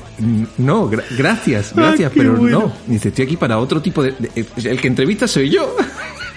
[0.58, 2.60] no, gra- gracias, gracias, Ah, pero bueno.
[2.60, 2.74] no.
[2.88, 4.12] Dice, estoy aquí para otro tipo de...
[4.12, 5.76] de- el que entrevista soy yo.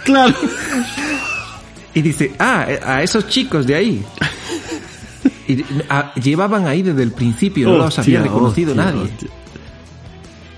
[0.05, 0.35] Claro.
[1.95, 4.05] Y dice, ah, a esos chicos de ahí.
[5.47, 9.03] Y ah, llevaban ahí desde el principio, no los había reconocido hostia, nadie.
[9.03, 9.29] hostia.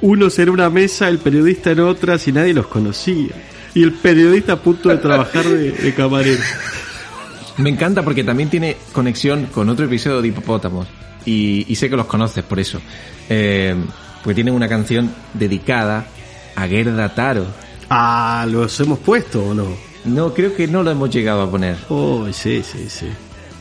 [0.02, 3.30] Unos en una mesa, el periodista en otra, si nadie los conocía.
[3.74, 6.42] Y el periodista a punto de trabajar de, de camarero.
[7.58, 10.86] Me encanta porque también tiene conexión con otro episodio de Hipopótamos.
[11.24, 12.80] Y, y sé que los conoces por eso.
[13.28, 13.74] Eh,
[14.22, 16.06] porque tienen una canción dedicada
[16.54, 17.46] a Gerda Taro.
[17.90, 19.66] Ah, ¿los hemos puesto o no?
[20.04, 21.76] No, creo que no lo hemos llegado a poner.
[21.88, 23.06] Oh, sí, sí, sí.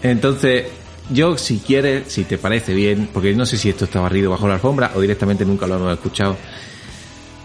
[0.01, 0.65] Entonces,
[1.09, 4.47] yo si quieres, si te parece bien, porque no sé si esto está barrido bajo
[4.47, 6.37] la alfombra o directamente nunca lo hemos escuchado,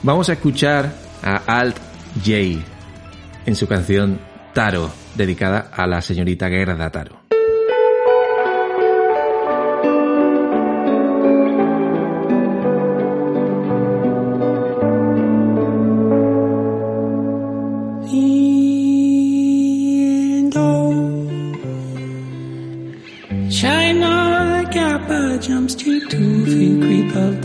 [0.03, 1.77] vamos a escuchar a Alt
[2.25, 2.65] J
[3.45, 4.21] en su canción
[4.55, 7.16] Taro, dedicada a la señorita Gerda Taro.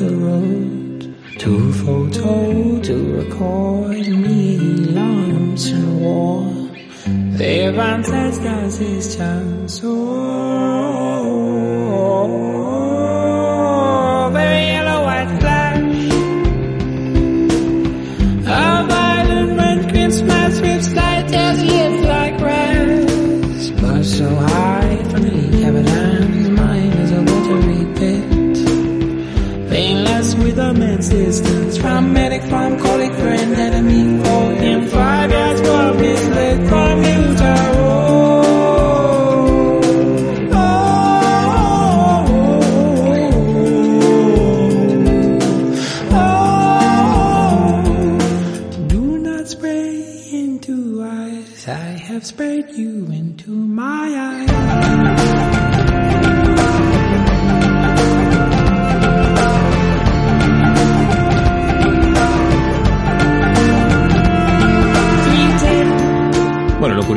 [0.01, 1.15] The road.
[1.37, 4.57] Two photo to record me
[4.97, 6.41] lumps and war.
[7.37, 9.81] They van says gas his chance.
[9.83, 11.00] Oh,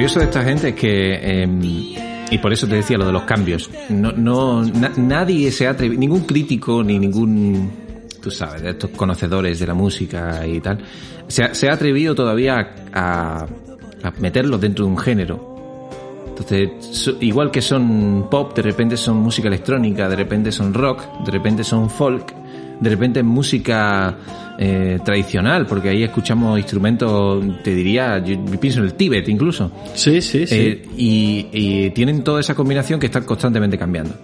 [0.04, 1.48] curioso de esta gente es que, eh,
[2.30, 5.70] y por eso te decía lo de los cambios, no, no, na- nadie se ha
[5.70, 7.70] atrevido, ningún crítico ni ningún,
[8.20, 10.76] tú sabes, de estos conocedores de la música y tal,
[11.26, 13.46] se ha, atrevido todavía a,
[14.02, 15.88] a meterlos dentro de un género.
[16.28, 21.30] Entonces, igual que son pop, de repente son música electrónica, de repente son rock, de
[21.30, 22.30] repente son folk,
[22.78, 24.18] de repente es música
[24.58, 29.70] eh, tradicional, porque ahí escuchamos instrumentos, te diría, yo pienso en el Tíbet incluso.
[29.94, 30.54] Sí, sí, sí.
[30.56, 34.14] Eh, y, y tienen toda esa combinación que está constantemente cambiando.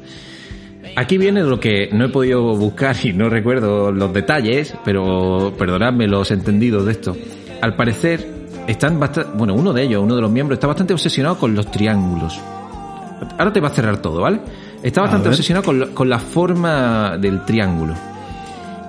[0.96, 6.06] Aquí viene lo que no he podido buscar y no recuerdo los detalles, pero perdonadme
[6.06, 7.16] los entendidos de esto.
[7.60, 8.26] Al parecer,
[8.66, 11.70] están bastante, bueno, uno de ellos, uno de los miembros, está bastante obsesionado con los
[11.70, 12.40] triángulos.
[13.38, 14.40] Ahora te va a cerrar todo, ¿vale?
[14.82, 17.94] Está bastante obsesionado con, con la forma del triángulo.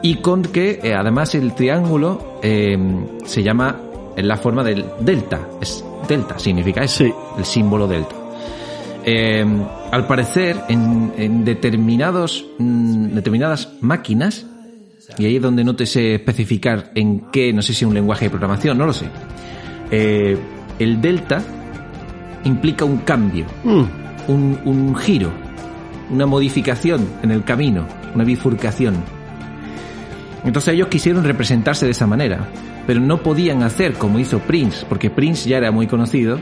[0.02, 2.78] Y con que, eh, además, el triángulo eh,
[3.26, 3.80] se llama
[4.16, 5.48] en la forma del delta.
[5.62, 7.04] Es delta, significa eso.
[7.04, 7.14] Sí.
[7.38, 8.16] El símbolo delta.
[9.04, 9.46] Eh,
[9.92, 14.46] al parecer, en, en determinados, mm, determinadas máquinas,
[15.18, 18.26] y ahí es donde no te sé especificar en qué, no sé si un lenguaje
[18.26, 19.08] de programación, no lo sé.
[19.90, 20.38] Eh,
[20.80, 21.42] el delta
[22.44, 23.84] implica un cambio, Mm,
[24.28, 25.32] un, un giro,
[26.10, 27.86] una modificación en el camino,
[28.16, 28.96] una bifurcación.
[30.44, 32.48] Entonces ellos quisieron representarse de esa manera,
[32.88, 36.40] pero no podían hacer como hizo Prince, porque Prince ya era muy conocido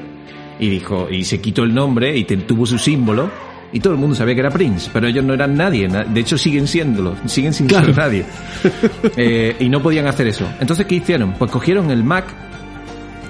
[0.59, 3.29] y dijo y se quitó el nombre y tuvo su símbolo
[3.71, 5.87] Y todo el mundo sabía que era Prince, pero ellos no eran nadie.
[5.87, 7.85] na- De hecho, siguen siéndolo, siguen sin Claro.
[7.93, 8.25] ser nadie.
[9.15, 10.45] Eh, y no podían hacer eso.
[10.59, 11.33] Entonces, ¿qué hicieron?
[11.33, 12.25] Pues cogieron el Mac,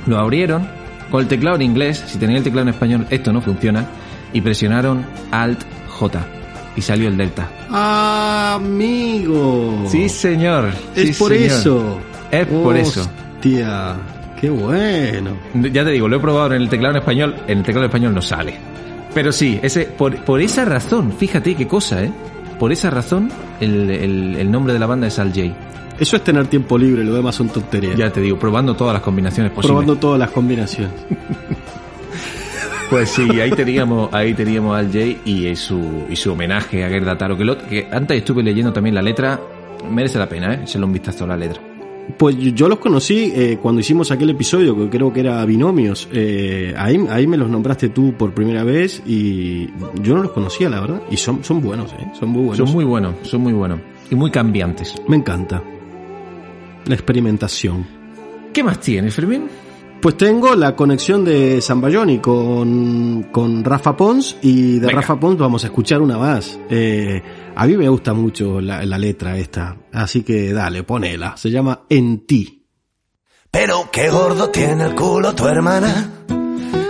[0.08, 0.66] lo abrieron
[1.12, 2.02] con el teclado en inglés.
[2.08, 3.86] Si tenían el teclado en español, esto no funciona.
[4.32, 6.26] Y presionaron Alt J.
[6.76, 7.50] Y salió el Delta.
[8.56, 9.86] Amigo.
[9.90, 10.70] Sí, señor.
[10.96, 11.46] Es Sí, por señor.
[11.52, 12.00] eso.
[12.32, 13.02] Es por eso.
[13.36, 13.96] Hostia.
[14.40, 15.32] Qué bueno.
[15.54, 17.90] Ya te digo, lo he probado en el teclado en español, en el teclado en
[17.90, 18.56] español no sale.
[19.14, 22.12] Pero sí, ese, por, por esa razón, fíjate qué cosa, ¿eh?
[22.60, 25.54] Por esa razón, el, el- el nombre de la banda es Al J.
[26.00, 27.96] Eso es tener tiempo libre, lo demás son tonterías.
[27.98, 29.72] Ya te digo, probando todas las combinaciones posibles.
[29.72, 30.94] Probando todas las combinaciones.
[32.90, 37.16] Pues sí, ahí teníamos, ahí teníamos Al J y su, y su homenaje a Gerda
[37.18, 39.40] Taro, que, lo- que antes estuve leyendo también la letra,
[39.92, 40.62] merece la pena, ¿eh?
[40.66, 41.62] Se lo un vistazo a la letra.
[42.18, 46.10] Pues yo los conocí eh, cuando hicimos aquel episodio, que creo que era Binomios.
[46.12, 49.68] Eh, ahí, ahí me los nombraste tú por primera vez y
[50.02, 51.04] yo no los conocía, la verdad.
[51.12, 52.08] Y son, son buenos, ¿eh?
[52.20, 52.58] Son muy buenos.
[52.58, 53.80] Son muy buenos, son muy buenos.
[54.10, 54.96] Y muy cambiantes.
[55.08, 55.62] Me encanta.
[56.88, 57.86] La experimentación.
[58.52, 59.44] ¿Qué más tienes, Fermín?
[60.02, 65.02] Pues tengo la conexión de Zambayoni con, con Rafa Pons y de Venga.
[65.02, 66.58] Rafa Pons vamos a escuchar una más.
[66.70, 67.22] Eh,
[67.54, 71.36] a mí me gusta mucho la, la letra esta, así que dale, ponela.
[71.36, 72.66] Se llama En ti.
[73.52, 76.10] Pero qué gordo tiene el culo tu hermana.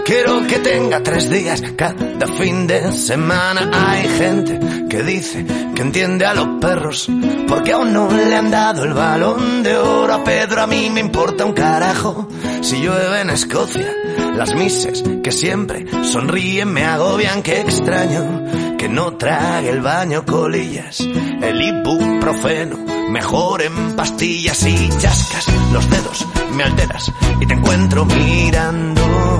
[0.09, 3.69] Quiero que tenga tres días cada fin de semana.
[3.71, 5.45] Hay gente que dice
[5.75, 7.07] que entiende a los perros
[7.47, 10.63] porque aún no le han dado el balón de oro a Pedro.
[10.63, 12.27] A mí me importa un carajo
[12.61, 13.93] si llueve en Escocia.
[14.35, 17.43] Las mises que siempre sonríen me agobian.
[17.43, 21.01] Qué extraño que no trague el baño colillas.
[21.01, 22.77] El ibuprofeno
[23.11, 26.25] mejor en pastillas y chascas los dedos.
[26.55, 29.38] Me alteras y te encuentro mirando.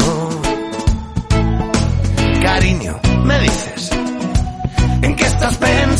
[2.52, 3.91] Cariño, me dices,
[5.04, 5.93] ¿en qué estás pensando?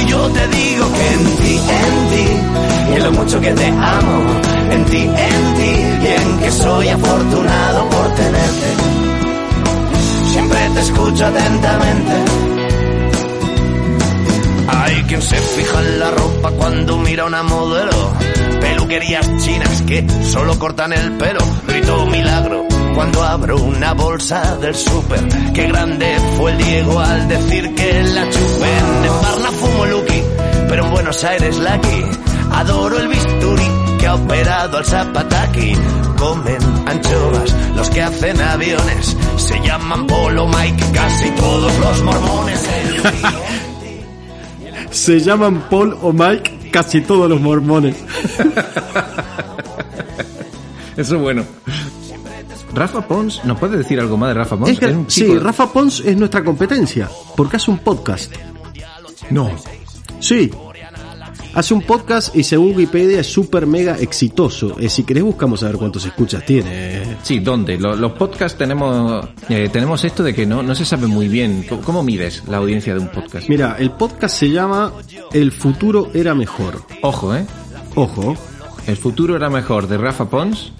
[0.00, 2.26] Y yo te digo que en ti, en ti,
[2.90, 4.24] y en lo mucho que te amo,
[4.70, 5.72] en ti, en ti,
[6.02, 8.68] y en que soy afortunado por tenerte.
[10.32, 12.12] Siempre te escucho atentamente.
[14.68, 18.12] Hay quien se fija en la ropa cuando mira una modelo.
[18.60, 21.42] Peluquerías chinas que solo cortan el pelo.
[21.91, 21.91] Abro
[23.82, 25.18] una bolsa del súper.
[25.52, 29.04] Qué grande fue el Diego al decir que la chupen.
[29.04, 30.22] En Barna fumo Lucky,
[30.68, 32.04] pero en Buenos Aires Lucky.
[32.52, 33.66] Adoro el bisturí
[33.98, 35.72] que ha operado al Zapataki.
[36.16, 39.16] Comen anchoas los que hacen aviones.
[39.36, 42.62] Se llaman Polo Mike, casi todos los mormones.
[44.92, 47.96] Se llaman Paul o Mike casi todos los mormones.
[50.96, 51.44] Eso es bueno.
[52.74, 54.70] Rafa Pons, ¿nos puede decir algo más de Rafa Pons?
[54.70, 58.32] Es que- Es un sí, Rafa Pons es nuestra competencia, porque hace un podcast.
[59.30, 59.50] No.
[60.20, 60.50] Sí.
[61.54, 64.74] Hace un podcast y según Wikipedia es súper mega exitoso.
[64.80, 67.02] Eh, si querés buscamos a ver cuántos escuchas tiene.
[67.22, 67.76] Sí, ¿dónde?
[67.78, 71.66] Lo- Los, podcasts tenemos eh, tenemos esto de que no, no se sabe muy bien.
[71.68, 73.50] ¿Cómo, cómo mides la audiencia de un podcast?
[73.50, 74.92] Mira, el podcast se llama
[75.30, 76.82] El futuro era mejor.
[77.02, 77.44] Ojo, ¿eh?
[77.96, 78.34] Ojo.
[78.86, 80.72] El futuro era mejor de Rafa Pons,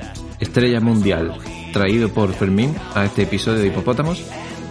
[0.42, 1.38] estrella mundial,
[1.72, 4.22] traído por Fermín a este episodio de Hipopótamos.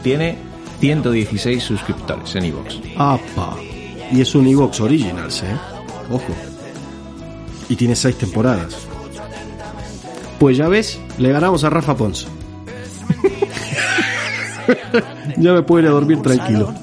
[0.03, 0.37] Tiene
[0.79, 2.75] 116 suscriptores en iVoox.
[2.97, 3.55] Apa.
[4.11, 5.57] Y es un Evox Originals, eh.
[6.09, 6.33] Ojo.
[7.69, 8.75] Y tiene seis temporadas.
[10.39, 12.27] Pues ya ves, le ganamos a Rafa Pons.
[15.37, 16.73] ya me puedo ir a dormir tranquilo.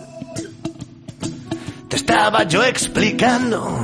[1.88, 3.80] Te estaba yo explicando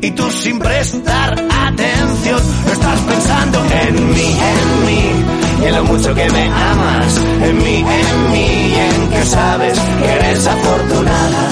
[0.00, 2.40] y tú sin prestar atención
[2.72, 5.12] estás pensando en mí, en mí
[5.60, 9.78] y en lo mucho que me amas, en mí, en mí y en que sabes
[9.78, 11.48] que eres afortunada.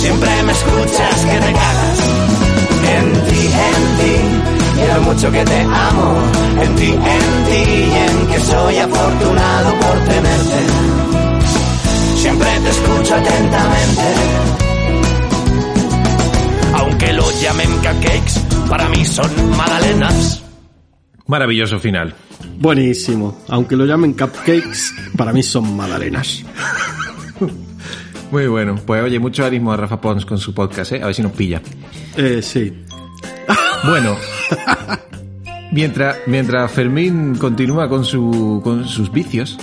[0.00, 1.98] Siempre me escuchas que te cagas
[2.96, 4.14] en ti, en ti
[4.76, 6.14] y en lo mucho que te amo,
[6.62, 10.60] en ti, en ti y en que soy afortunado por tenerte.
[12.16, 14.67] Siempre te escucho atentamente.
[17.18, 18.38] Lo llamen cupcakes,
[18.70, 20.40] para mí son magdalenas.
[21.26, 22.14] Maravilloso final.
[22.60, 23.42] Buenísimo.
[23.48, 26.44] Aunque lo llamen cupcakes, para mí son magdalenas.
[28.30, 28.76] Muy bueno.
[28.86, 31.02] Pues oye, mucho ánimo a Rafa Pons con su podcast, ¿eh?
[31.02, 31.60] A ver si nos pilla.
[32.16, 32.84] Eh, sí.
[33.84, 34.16] Bueno,
[35.72, 39.58] mientras, mientras Fermín continúa con, su, con sus vicios,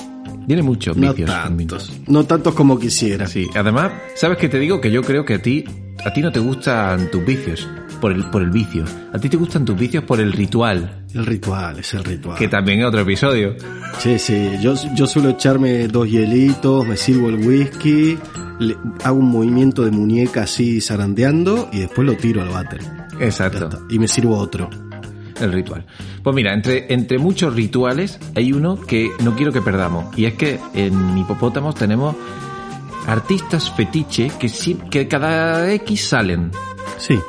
[0.48, 1.30] Tiene muchos No vicios.
[1.30, 1.94] tantos.
[2.08, 3.28] No tantos como quisiera.
[3.28, 4.80] Sí, además, ¿sabes qué te digo?
[4.82, 5.66] Que yo creo que a ti,
[6.06, 7.68] a ti no te gustan tus vicios
[8.00, 8.84] por el, por el vicio.
[9.14, 12.38] A ti te gustan tus vicios por el ritual, El ritual, es el ritual.
[12.38, 13.56] que también es otro episodio.
[14.00, 14.52] Sí, sí.
[14.62, 18.18] Yo, yo suelo echarme dos hielitos, me sirvo el whisky,
[18.60, 22.82] le- hago un movimiento de muñeca así zarandeando y después lo tiro al váter.
[23.20, 23.70] Exacto.
[23.90, 24.70] Y me sirvo otro.
[25.40, 25.86] El ritual.
[26.24, 30.18] Pues mira, entre, entre muchos rituales hay uno que no quiero que perdamos.
[30.18, 32.16] Y es que en Hipopótamos tenemos
[33.08, 36.52] artistas fetiche que, sí, que cada X salen.
[36.98, 37.20] Sí.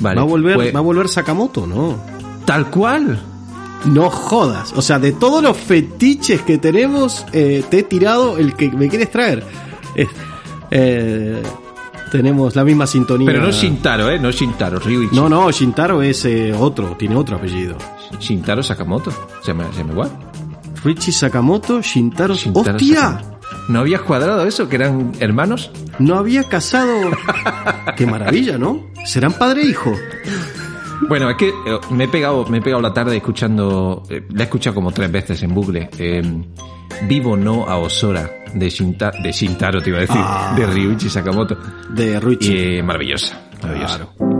[0.00, 0.16] Vale.
[0.16, 1.66] ¿Va a volver, pues, ¿Va a volver Sakamoto?
[1.66, 1.96] No.
[2.44, 3.22] Tal cual.
[3.84, 4.72] No jodas.
[4.76, 8.88] O sea, de todos los fetiches que tenemos, eh, te he tirado el que me
[8.88, 9.44] quieres traer.
[9.94, 10.06] Eh,
[10.70, 11.42] eh,
[12.12, 13.26] tenemos la misma sintonía.
[13.26, 14.18] Pero no es Shintaro, ¿eh?
[14.18, 15.16] No es Shintaro, Ryuichi.
[15.16, 17.76] No, no, Shintaro es eh, otro, tiene otro apellido.
[18.20, 19.10] Shintaro Sakamoto.
[19.40, 20.10] Se llama, se llama igual.
[20.84, 22.34] Richie Sakamoto, Shintaro.
[22.34, 23.00] Shintaro ¡Hostia!
[23.00, 23.38] Sakamoto.
[23.68, 24.68] ¿No habías cuadrado eso?
[24.68, 25.70] ¿Que eran hermanos?
[25.98, 27.10] No había casado.
[27.96, 28.88] Qué maravilla, ¿no?
[29.06, 29.94] Serán padre e hijo.
[31.08, 34.42] Bueno, es que eh, me he pegado, me he pegado la tarde escuchando, eh, la
[34.42, 35.88] he escuchado como tres veces en bucle.
[35.98, 36.22] eh,
[37.06, 40.54] Vivo no a Osora de, Shinta, de Shintaro, te iba a decir, Ah.
[40.56, 41.56] de Ryuichi Sakamoto.
[41.90, 42.20] De.
[42.40, 44.31] Y eh, maravillosa, maravillosa.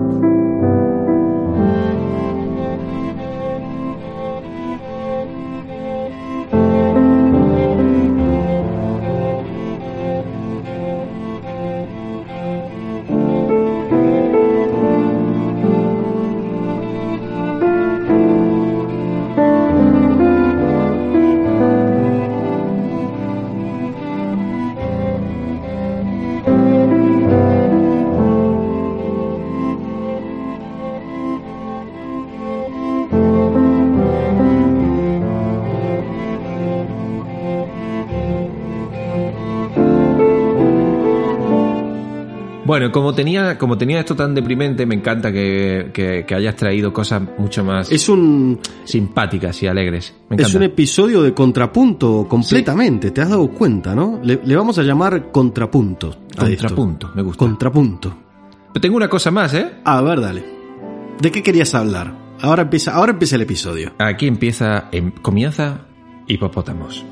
[42.72, 46.90] Bueno, como tenía, como tenía esto tan deprimente, me encanta que, que- que hayas traído
[46.90, 50.14] cosas mucho más Es un, simpáticas y alegres.
[50.30, 54.20] Me es un episodio de contrapunto completamente, te has dado cuenta, ¿no?
[54.22, 56.16] Le, le vamos a llamar contrapunto.
[56.38, 56.62] a esto.
[56.68, 57.38] Contrapunto, me gusta.
[57.44, 58.14] Contrapunto.
[58.72, 59.70] Pero tengo una cosa más, ¿eh?
[59.84, 60.42] A ver, dale.
[61.20, 62.14] ¿De qué querías hablar?
[62.40, 63.92] Ahora empieza, ahora empieza el episodio.
[63.98, 65.82] Aquí empieza, em- comienza
[66.26, 67.04] Hipopótamos.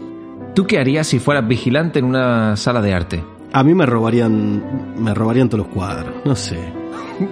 [0.55, 3.23] ¿Tú qué harías si fueras vigilante en una sala de arte?
[3.53, 6.15] A mí me robarían, me robarían todos los cuadros.
[6.25, 6.59] No sé.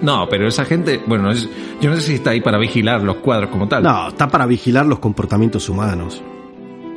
[0.01, 1.49] No, pero esa gente, bueno, es-
[1.81, 3.83] yo no sé si está ahí para vigilar los cuadros como tal.
[3.83, 6.21] No, está para vigilar los comportamientos humanos.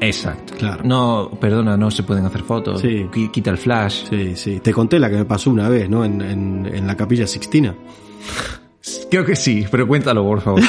[0.01, 0.55] Exacto.
[0.59, 0.83] Claro.
[0.85, 2.81] No, perdona, no se pueden hacer fotos.
[2.81, 3.07] Sí.
[3.13, 4.05] Qui- Quita el flash.
[4.11, 4.61] Sí, sí.
[4.61, 6.05] Te conté la que me pasó una vez, ¿no?
[6.05, 7.75] En, en, en la capilla Sixtina.
[9.11, 10.61] Creo que sí, pero cuéntalo, por favor.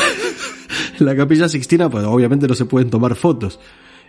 [0.99, 3.59] En la capilla Sixtina, pues obviamente no se pueden tomar fotos.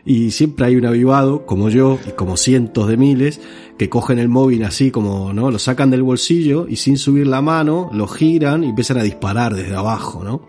[0.07, 3.41] Y siempre hay un avivado, como yo, y como cientos de miles,
[3.79, 5.51] que cogen el móvil así como, ¿no?
[5.51, 9.55] Lo sacan del bolsillo y sin subir la mano, lo giran y empiezan a disparar
[9.55, 10.43] desde abajo, ¿no?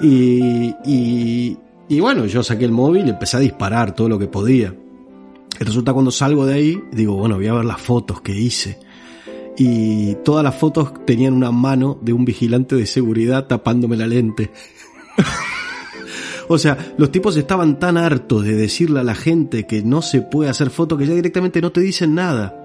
[0.00, 4.28] Y, y, y bueno, yo saqué el móvil y empecé a disparar todo lo que
[4.28, 4.74] podía.
[5.60, 8.78] Y resulta cuando salgo de ahí, digo, bueno, voy a ver las fotos que hice.
[9.56, 14.52] Y todas las fotos tenían una mano de un vigilante de seguridad tapándome la lente.
[16.48, 20.22] O sea, los tipos estaban tan hartos de decirle a la gente que no se
[20.22, 22.64] puede hacer foto que ya directamente no te dicen nada.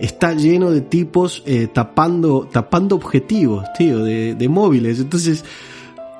[0.00, 4.98] Está lleno de tipos eh, tapando, tapando objetivos, tío, de, de móviles.
[4.98, 5.44] Entonces,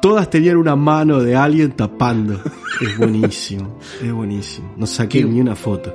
[0.03, 2.41] todas tenían una mano de alguien tapando.
[2.81, 4.73] Es buenísimo, es buenísimo.
[4.77, 5.93] No saqué Qué- ni una foto.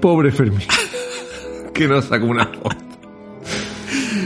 [0.00, 0.66] Pobre Fermín.
[1.72, 2.76] que no sacó una foto.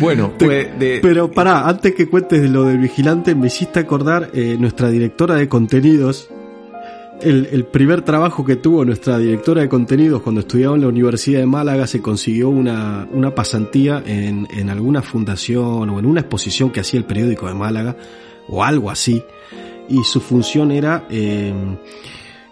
[0.02, 0.98] Bueno, pues de...
[1.00, 5.36] Pero pará, antes que cuentes de lo del vigilante, me hiciste acordar eh, nuestra directora
[5.36, 6.28] de contenidos.
[7.20, 11.38] El, el primer trabajo que tuvo nuestra directora de contenidos cuando estudiaba en la Universidad
[11.38, 16.70] de Málaga se consiguió una, una pasantía en, en alguna fundación o en una exposición
[16.70, 17.96] que hacía el periódico de Málaga
[18.48, 19.22] o algo así.
[19.88, 21.54] Y su función era, eh,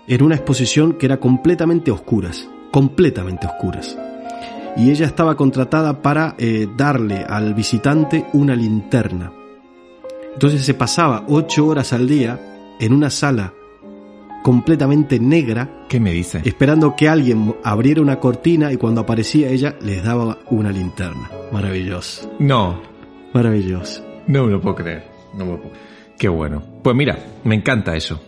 [0.07, 3.99] era una exposición que era completamente oscuras, completamente oscuras
[4.77, 9.33] y ella estaba contratada para eh, darle al visitante una linterna.
[10.33, 12.39] Entonces se pasaba ocho horas al día
[12.79, 13.53] en una sala
[14.43, 16.41] completamente negra, ¿Qué me dice?
[16.45, 21.31] esperando que alguien abriera una cortina y cuando aparecía ella les daba una linterna.
[21.53, 22.81] Maravilloso, No,
[23.35, 24.03] maravilloso.
[24.27, 25.05] no me lo puedo creer.
[25.37, 25.75] No me lo puedo.
[26.18, 26.62] Qué bueno.
[26.83, 28.21] Pues mira, me encanta eso.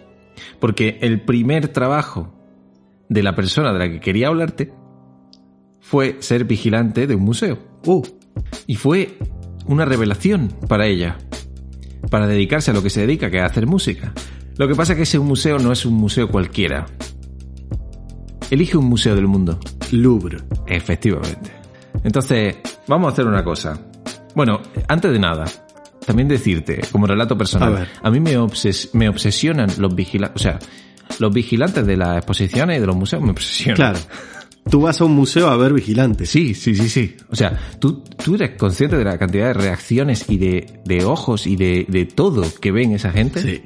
[0.61, 2.33] Porque el primer trabajo
[3.09, 4.73] de la persona de la que quería hablarte
[5.83, 7.59] fue ser vigilante de un museo.
[7.85, 8.03] Uh,
[8.67, 9.19] Y fue
[9.67, 11.19] una revelación para ella,
[12.11, 14.13] para dedicarse a lo que se dedica, que es hacer música.
[14.57, 16.87] Lo que pasa es que ese museo no es un museo cualquiera.
[18.51, 19.59] Elige un museo del mundo.
[19.93, 20.39] Louvre.
[20.67, 21.51] Efectivamente.
[22.05, 22.57] Entonces,
[22.87, 23.79] vamos a hacer una cosa.
[24.35, 25.45] Bueno, antes de nada,
[26.07, 30.59] también decirte, como relato personal, a, mí me, obses- me obsesionan los vigilantes, o sea,
[31.19, 33.77] los vigilantes de las exposiciones y de los museos me obsesionan.
[33.77, 33.99] Claro.
[34.71, 36.31] Tú vas a un museo a ver vigilantes.
[36.31, 37.17] Sí, sí, sí, sí.
[37.31, 41.47] O sea, tú, tú eres consciente de la cantidad de reacciones y de, de ojos
[41.47, 43.43] y de, de todo que ven esa gente.
[43.43, 43.63] Sí.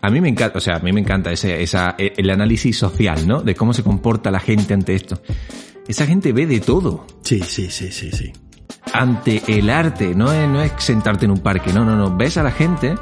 [0.00, 3.26] A mí me encanta, o sea, a mí me encanta ese, esa, el análisis social,
[3.26, 3.42] ¿no?
[3.42, 5.20] De cómo se comporta la gente ante esto.
[5.88, 8.32] Esa gente ve de todo Sí, sí, sí, sí, sí.
[8.92, 12.16] ante el arte, no es, no es sentarte en un parque, no, no, no.
[12.16, 12.94] Ves a la gente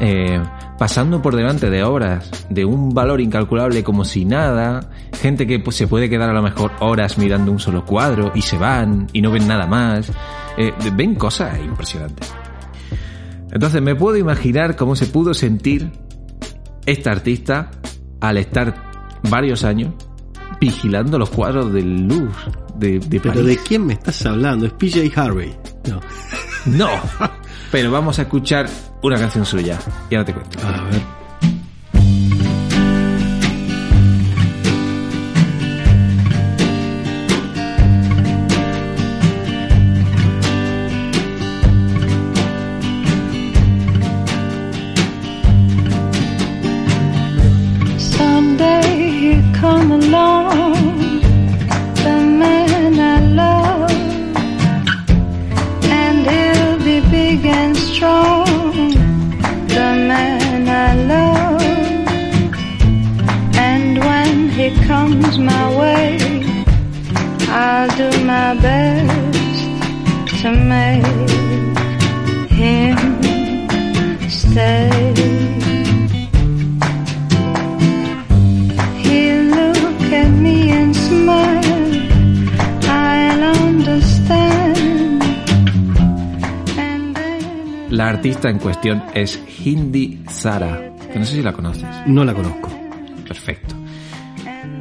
[0.00, 0.40] eh,
[0.78, 4.88] pasando por delante de obras de un valor incalculable como si nada,
[5.20, 8.42] gente que pues, se puede quedar a lo mejor horas mirando un solo cuadro y
[8.42, 10.10] se van y no ven nada más.
[10.56, 12.32] Eh, ven cosas impresionantes.
[13.50, 15.90] Entonces me puedo imaginar cómo se pudo sentir
[16.86, 17.70] esta artista
[18.20, 18.74] al estar
[19.28, 19.94] varios años
[20.60, 22.34] vigilando los cuadros del Louvre
[22.76, 23.42] de, de Pero.
[23.42, 24.66] ¿de quién me estás hablando?
[24.66, 25.54] Es PJ Harvey.
[25.88, 26.00] No.
[26.66, 26.88] No,
[27.70, 28.68] pero vamos a escuchar
[29.02, 29.78] una canción suya.
[30.10, 30.58] Y ahora te cuento.
[30.66, 31.17] A ver.
[88.48, 91.86] Artista en cuestión es Hindi Sara, que no sé si la conoces.
[92.06, 92.70] No la conozco.
[93.26, 93.74] Perfecto.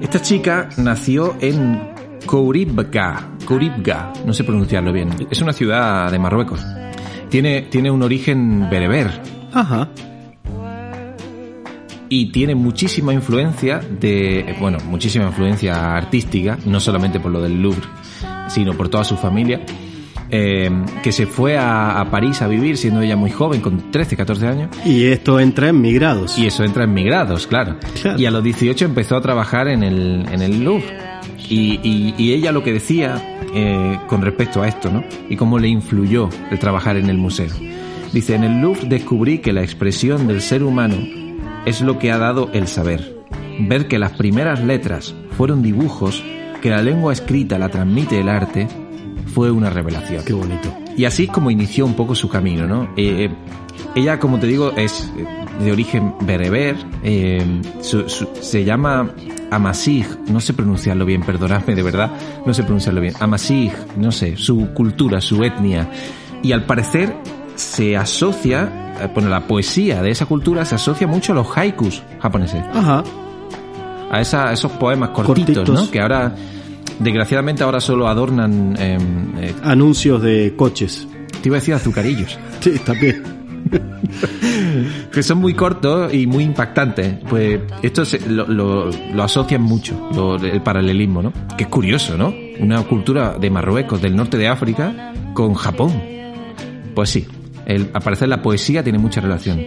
[0.02, 1.80] Esta chica nació en
[2.26, 5.10] Kouribga, Kouribga, no sé pronunciarlo bien.
[5.30, 6.64] Es una ciudad de Marruecos.
[7.30, 9.22] Tiene, tiene un origen bereber
[9.54, 9.90] Ajá.
[12.08, 17.88] y tiene muchísima influencia de, bueno, muchísima influencia artística, no solamente por lo del Louvre,
[18.48, 19.62] sino por toda su familia,
[20.30, 20.70] eh,
[21.04, 24.48] que se fue a, a París a vivir siendo ella muy joven, con 13, 14
[24.48, 26.38] años, Y esto entra en migrados.
[26.38, 27.78] y eso entra en migrados, claro.
[28.02, 28.20] Claro.
[28.20, 30.86] Y a los 18 empezó a trabajar en el, en el Louvre.
[31.50, 35.04] Y, y- y ella lo que decía eh, con respecto a esto, ¿no?
[35.30, 37.54] Y cómo le influyó el trabajar en el museo.
[38.12, 40.96] Dice, en el Louvre descubrí que la expresión del ser humano
[41.66, 43.16] es lo que ha dado el saber.
[43.60, 46.22] Ver que las primeras letras fueron dibujos,
[46.62, 48.68] que la lengua escrita la transmite el arte,
[49.38, 50.24] fue una revelación.
[50.26, 50.76] Qué bonito.
[50.98, 52.90] Y así es como inició un poco su camino, ¿no?
[52.98, 53.30] Eh,
[53.94, 55.28] ella, como te digo, es eh,
[55.64, 59.12] de origen bereber, eh, su- su- se llama
[59.52, 62.10] Amasig, no sé pronunciarlo bien, perdonadme de verdad,
[62.48, 63.14] no sé pronunciarlo bien.
[63.20, 65.88] Amasig, no sé, su cultura, su etnia.
[66.42, 67.16] Y al parecer
[67.54, 72.02] se asocia, eh, bueno, la poesía de esa cultura se asocia mucho a los haikus
[72.20, 73.04] japoneses Ajá.
[74.10, 75.86] a, esa- a esos poemas cortitos, Cortitos.
[75.86, 75.92] ¿no?
[75.92, 76.34] Que ahora,
[77.00, 78.98] desgraciadamente, ahora solo adornan, eh,
[79.42, 81.08] eh, Anuncios de coches.
[81.42, 83.24] te iba a decir azucarillos, Sí, también.
[85.12, 87.16] que son muy cortos y muy impactantes.
[87.30, 91.34] Pues esto se- lo, lo- lo asocian mucho, lo- el paralelismo, ¿no?
[91.58, 92.34] Que es curioso, ¿no?
[92.60, 95.92] Una cultura de Marruecos, del norte de África, con Japón.
[96.96, 97.28] Pues sí,
[97.66, 99.66] el, al parecer la poesía tiene mucha relación.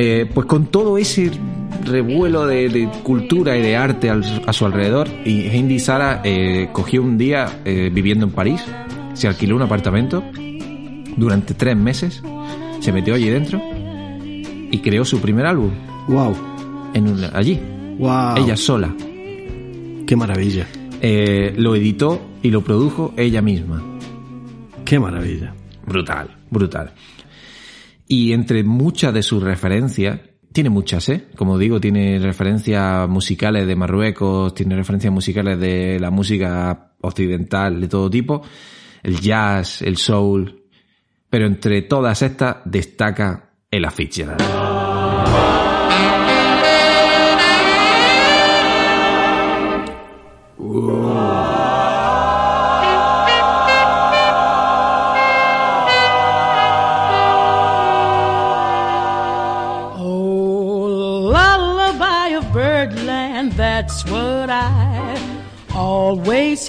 [0.00, 1.28] Eh, pues con todo ese
[1.84, 6.68] revuelo de, de cultura y de arte al- a su alrededor, y Hindi Sara eh,
[6.72, 8.64] cogió un día eh, viviendo en París,
[9.14, 10.22] se alquiló un apartamento
[11.16, 12.22] durante tres meses,
[12.78, 13.60] se metió allí dentro
[14.70, 15.70] y creó su primer álbum
[16.06, 16.36] Wow.
[16.94, 17.58] en un- allí,
[17.98, 18.36] Wow.
[18.36, 18.94] ella sola.
[20.06, 20.66] Qué maravilla.
[21.56, 23.82] Lo editó y lo produjo ella misma.
[24.84, 25.54] Qué maravilla.
[25.86, 26.92] Brutal, brutal.
[28.08, 30.20] Y entre muchas de sus referencias,
[30.52, 31.28] tiene muchas, ¿eh?
[31.36, 37.88] Como digo, tiene referencias musicales de Marruecos, tiene referencias musicales de la música occidental de
[37.88, 38.42] todo tipo,
[39.02, 40.64] el jazz, el soul,
[41.28, 44.77] pero entre todas estas destaca el Fitzgerald.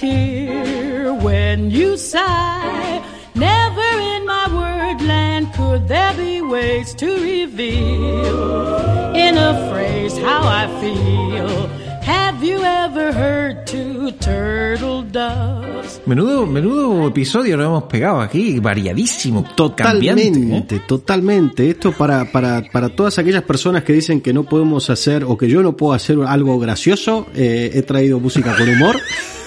[0.00, 3.02] hear when you sigh.
[3.34, 10.66] Never in my wordland could there be ways to reveal in a phrase how I
[10.80, 11.68] feel.
[12.02, 16.00] Have you ever heard two turtle doves?
[16.06, 20.82] Menudo, menudo episodio lo hemos pegado aquí, variadísimo, Totalmente, cambiante, ¿eh?
[20.88, 21.70] totalmente.
[21.70, 25.48] Esto para, para, para todas aquellas personas que dicen que no podemos hacer o que
[25.48, 28.96] yo no puedo hacer algo gracioso, eh, he traído música con humor.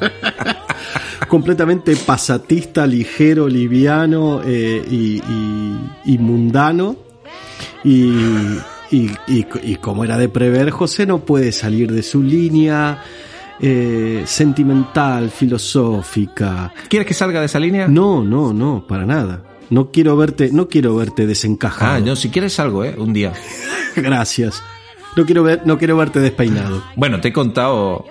[1.28, 6.96] Completamente pasatista, ligero, liviano eh, y, y- y mundano.
[7.84, 8.12] Y,
[8.90, 13.02] y, y- y como era de prever, José no puede salir de su línea
[13.60, 16.72] eh, sentimental, filosófica.
[16.88, 17.88] ¿Quieres que salga de esa línea?
[17.88, 19.42] No, no, no, para nada.
[19.70, 21.94] No quiero verte, no quiero verte desencajado.
[21.94, 22.94] Ah, no, si quieres salgo, ¿eh?
[22.96, 23.32] Un día.
[23.96, 24.62] Gracias.
[25.16, 26.84] No quiero ver, no quiero verte despeinado.
[26.94, 28.04] Bueno, te he contado...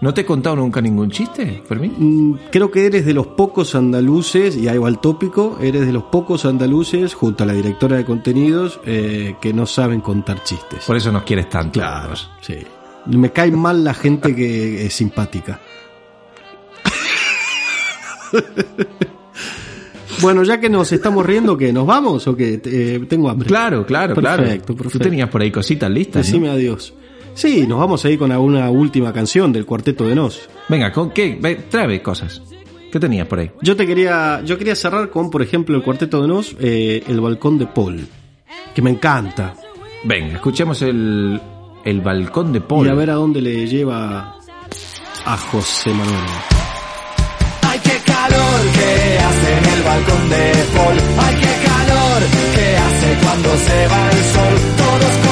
[0.00, 1.94] ¿No te he contado nunca ningún chiste, Fermín?
[1.98, 5.92] Mm, Creo que eres de los pocos andaluces, y ahí va el tópico, eres de
[5.92, 10.84] los pocos andaluces, junto a la directora de contenidos, eh, que no saben contar chistes.
[10.86, 11.80] Por eso nos quieres tanto.
[11.80, 12.54] Claro, sí.
[13.06, 15.60] Me cae mal la gente que es simpática.
[20.22, 21.72] bueno, ya que nos estamos riendo, ¿qué?
[21.72, 22.60] ¿Nos vamos o qué?
[22.64, 23.48] Eh, tengo hambre.
[23.48, 24.44] Claro, claro, claro.
[24.44, 24.74] Perfecto.
[24.74, 26.32] Tú tenías por ahí cositas listas, ¿no?
[26.32, 26.94] Decime adiós.
[27.34, 30.48] Sí, nos vamos a ir con alguna última canción del Cuarteto de Nos.
[30.68, 31.38] Venga, ¿con qué?
[31.40, 32.42] Ve, Trae cosas.
[32.90, 33.50] ¿Qué tenías por ahí?
[33.62, 37.20] Yo te quería, yo quería cerrar con, por ejemplo, el Cuarteto de Nos, eh, El
[37.20, 38.06] Balcón de Paul,
[38.74, 39.54] que me encanta.
[40.04, 41.40] Venga, escuchemos el,
[41.84, 42.86] el balcón de Paul.
[42.86, 44.36] Y a ver a dónde le lleva
[45.24, 46.16] a José Manuel.
[47.62, 50.98] Ay, qué calor que hace en el balcón de Paul.
[51.18, 52.22] Ay, qué calor
[52.54, 54.54] que hace cuando se va el sol.
[54.78, 55.29] Todos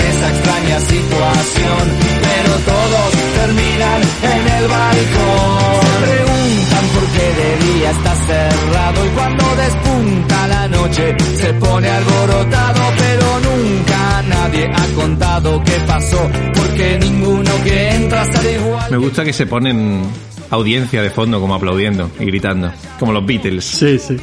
[0.00, 1.84] esa extraña situación,
[2.22, 3.08] pero todos
[3.40, 5.84] terminan en el balcón.
[5.84, 11.88] Se preguntan por qué de día está cerrado y cuando despunta la noche se pone
[11.88, 18.90] alborotado, pero nunca nadie ha contado qué pasó, porque ninguno que entra sale igual.
[18.90, 20.02] Me gusta que se ponen
[20.50, 23.64] audiencia de fondo como aplaudiendo y gritando, como los Beatles.
[23.64, 24.16] Sí, sí.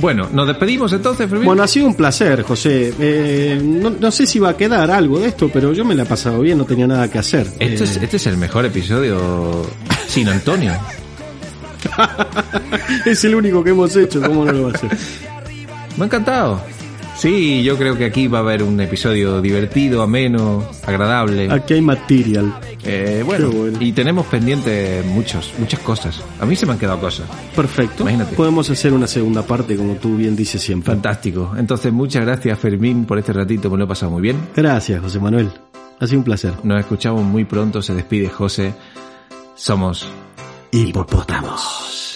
[0.00, 1.44] Bueno, nos despedimos entonces, Fermín.
[1.46, 2.94] Bueno, ha sido un placer, José.
[2.98, 6.04] Eh, no, no sé si va a quedar algo de esto, pero yo me la
[6.04, 7.46] he pasado bien, no tenía nada que hacer.
[7.58, 9.66] este, Eh, es, este es el mejor episodio
[10.08, 10.72] sin Antonio.
[13.06, 14.90] es el único que hemos hecho, ¿cómo no lo va a hacer?
[15.96, 16.60] Me ha encantado.
[17.16, 21.50] Sí, yo creo que aquí va a haber un episodio divertido, ameno, agradable.
[21.50, 22.54] Aquí hay material.
[22.82, 26.22] Eh, bueno, y tenemos pendientes muchos, muchas cosas.
[26.40, 27.26] A mí se me han quedado cosas.
[27.54, 28.02] Perfecto.
[28.02, 28.34] Imagínate.
[28.34, 30.92] Podemos hacer una segunda parte, como tú bien dices siempre.
[30.92, 31.52] Fantástico.
[31.58, 33.70] Entonces, muchas gracias, Fermín, por este ratito.
[33.70, 34.38] Me lo he pasado muy bien.
[34.56, 35.50] Gracias, José Manuel.
[35.98, 36.54] Ha sido un placer.
[36.62, 37.82] Nos escuchamos muy pronto.
[37.82, 38.72] Se despide José.
[39.54, 40.06] Somos
[40.72, 42.09] Hipopótamos.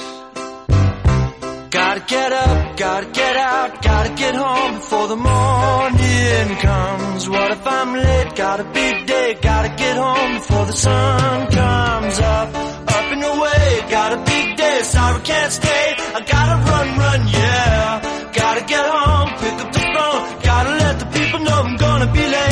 [2.07, 7.28] Gotta get up, gotta get out, gotta get home before the morning comes.
[7.30, 8.36] What if I'm late?
[8.36, 12.48] Got a big day, gotta get home before the sun comes up.
[12.96, 15.94] Up and away, got a big day, sorry can't stay.
[16.16, 18.32] I gotta run, run, yeah.
[18.34, 22.20] Gotta get home, pick up the phone, gotta let the people know I'm gonna be
[22.20, 22.43] late.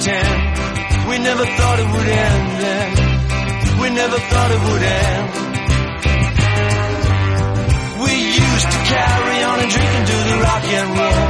[0.00, 1.08] Ten.
[1.08, 2.88] We never thought it would end then.
[3.80, 5.28] We never thought it would end.
[8.04, 8.12] We
[8.48, 11.26] used to carry on and drink and do the rock and roll.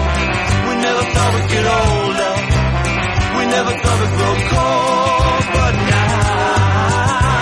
[0.69, 2.35] We never thought we'd get older.
[3.39, 5.45] We never thought we'd grow cold.
[5.57, 7.41] But now,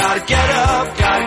[0.00, 1.25] gotta get up, gotta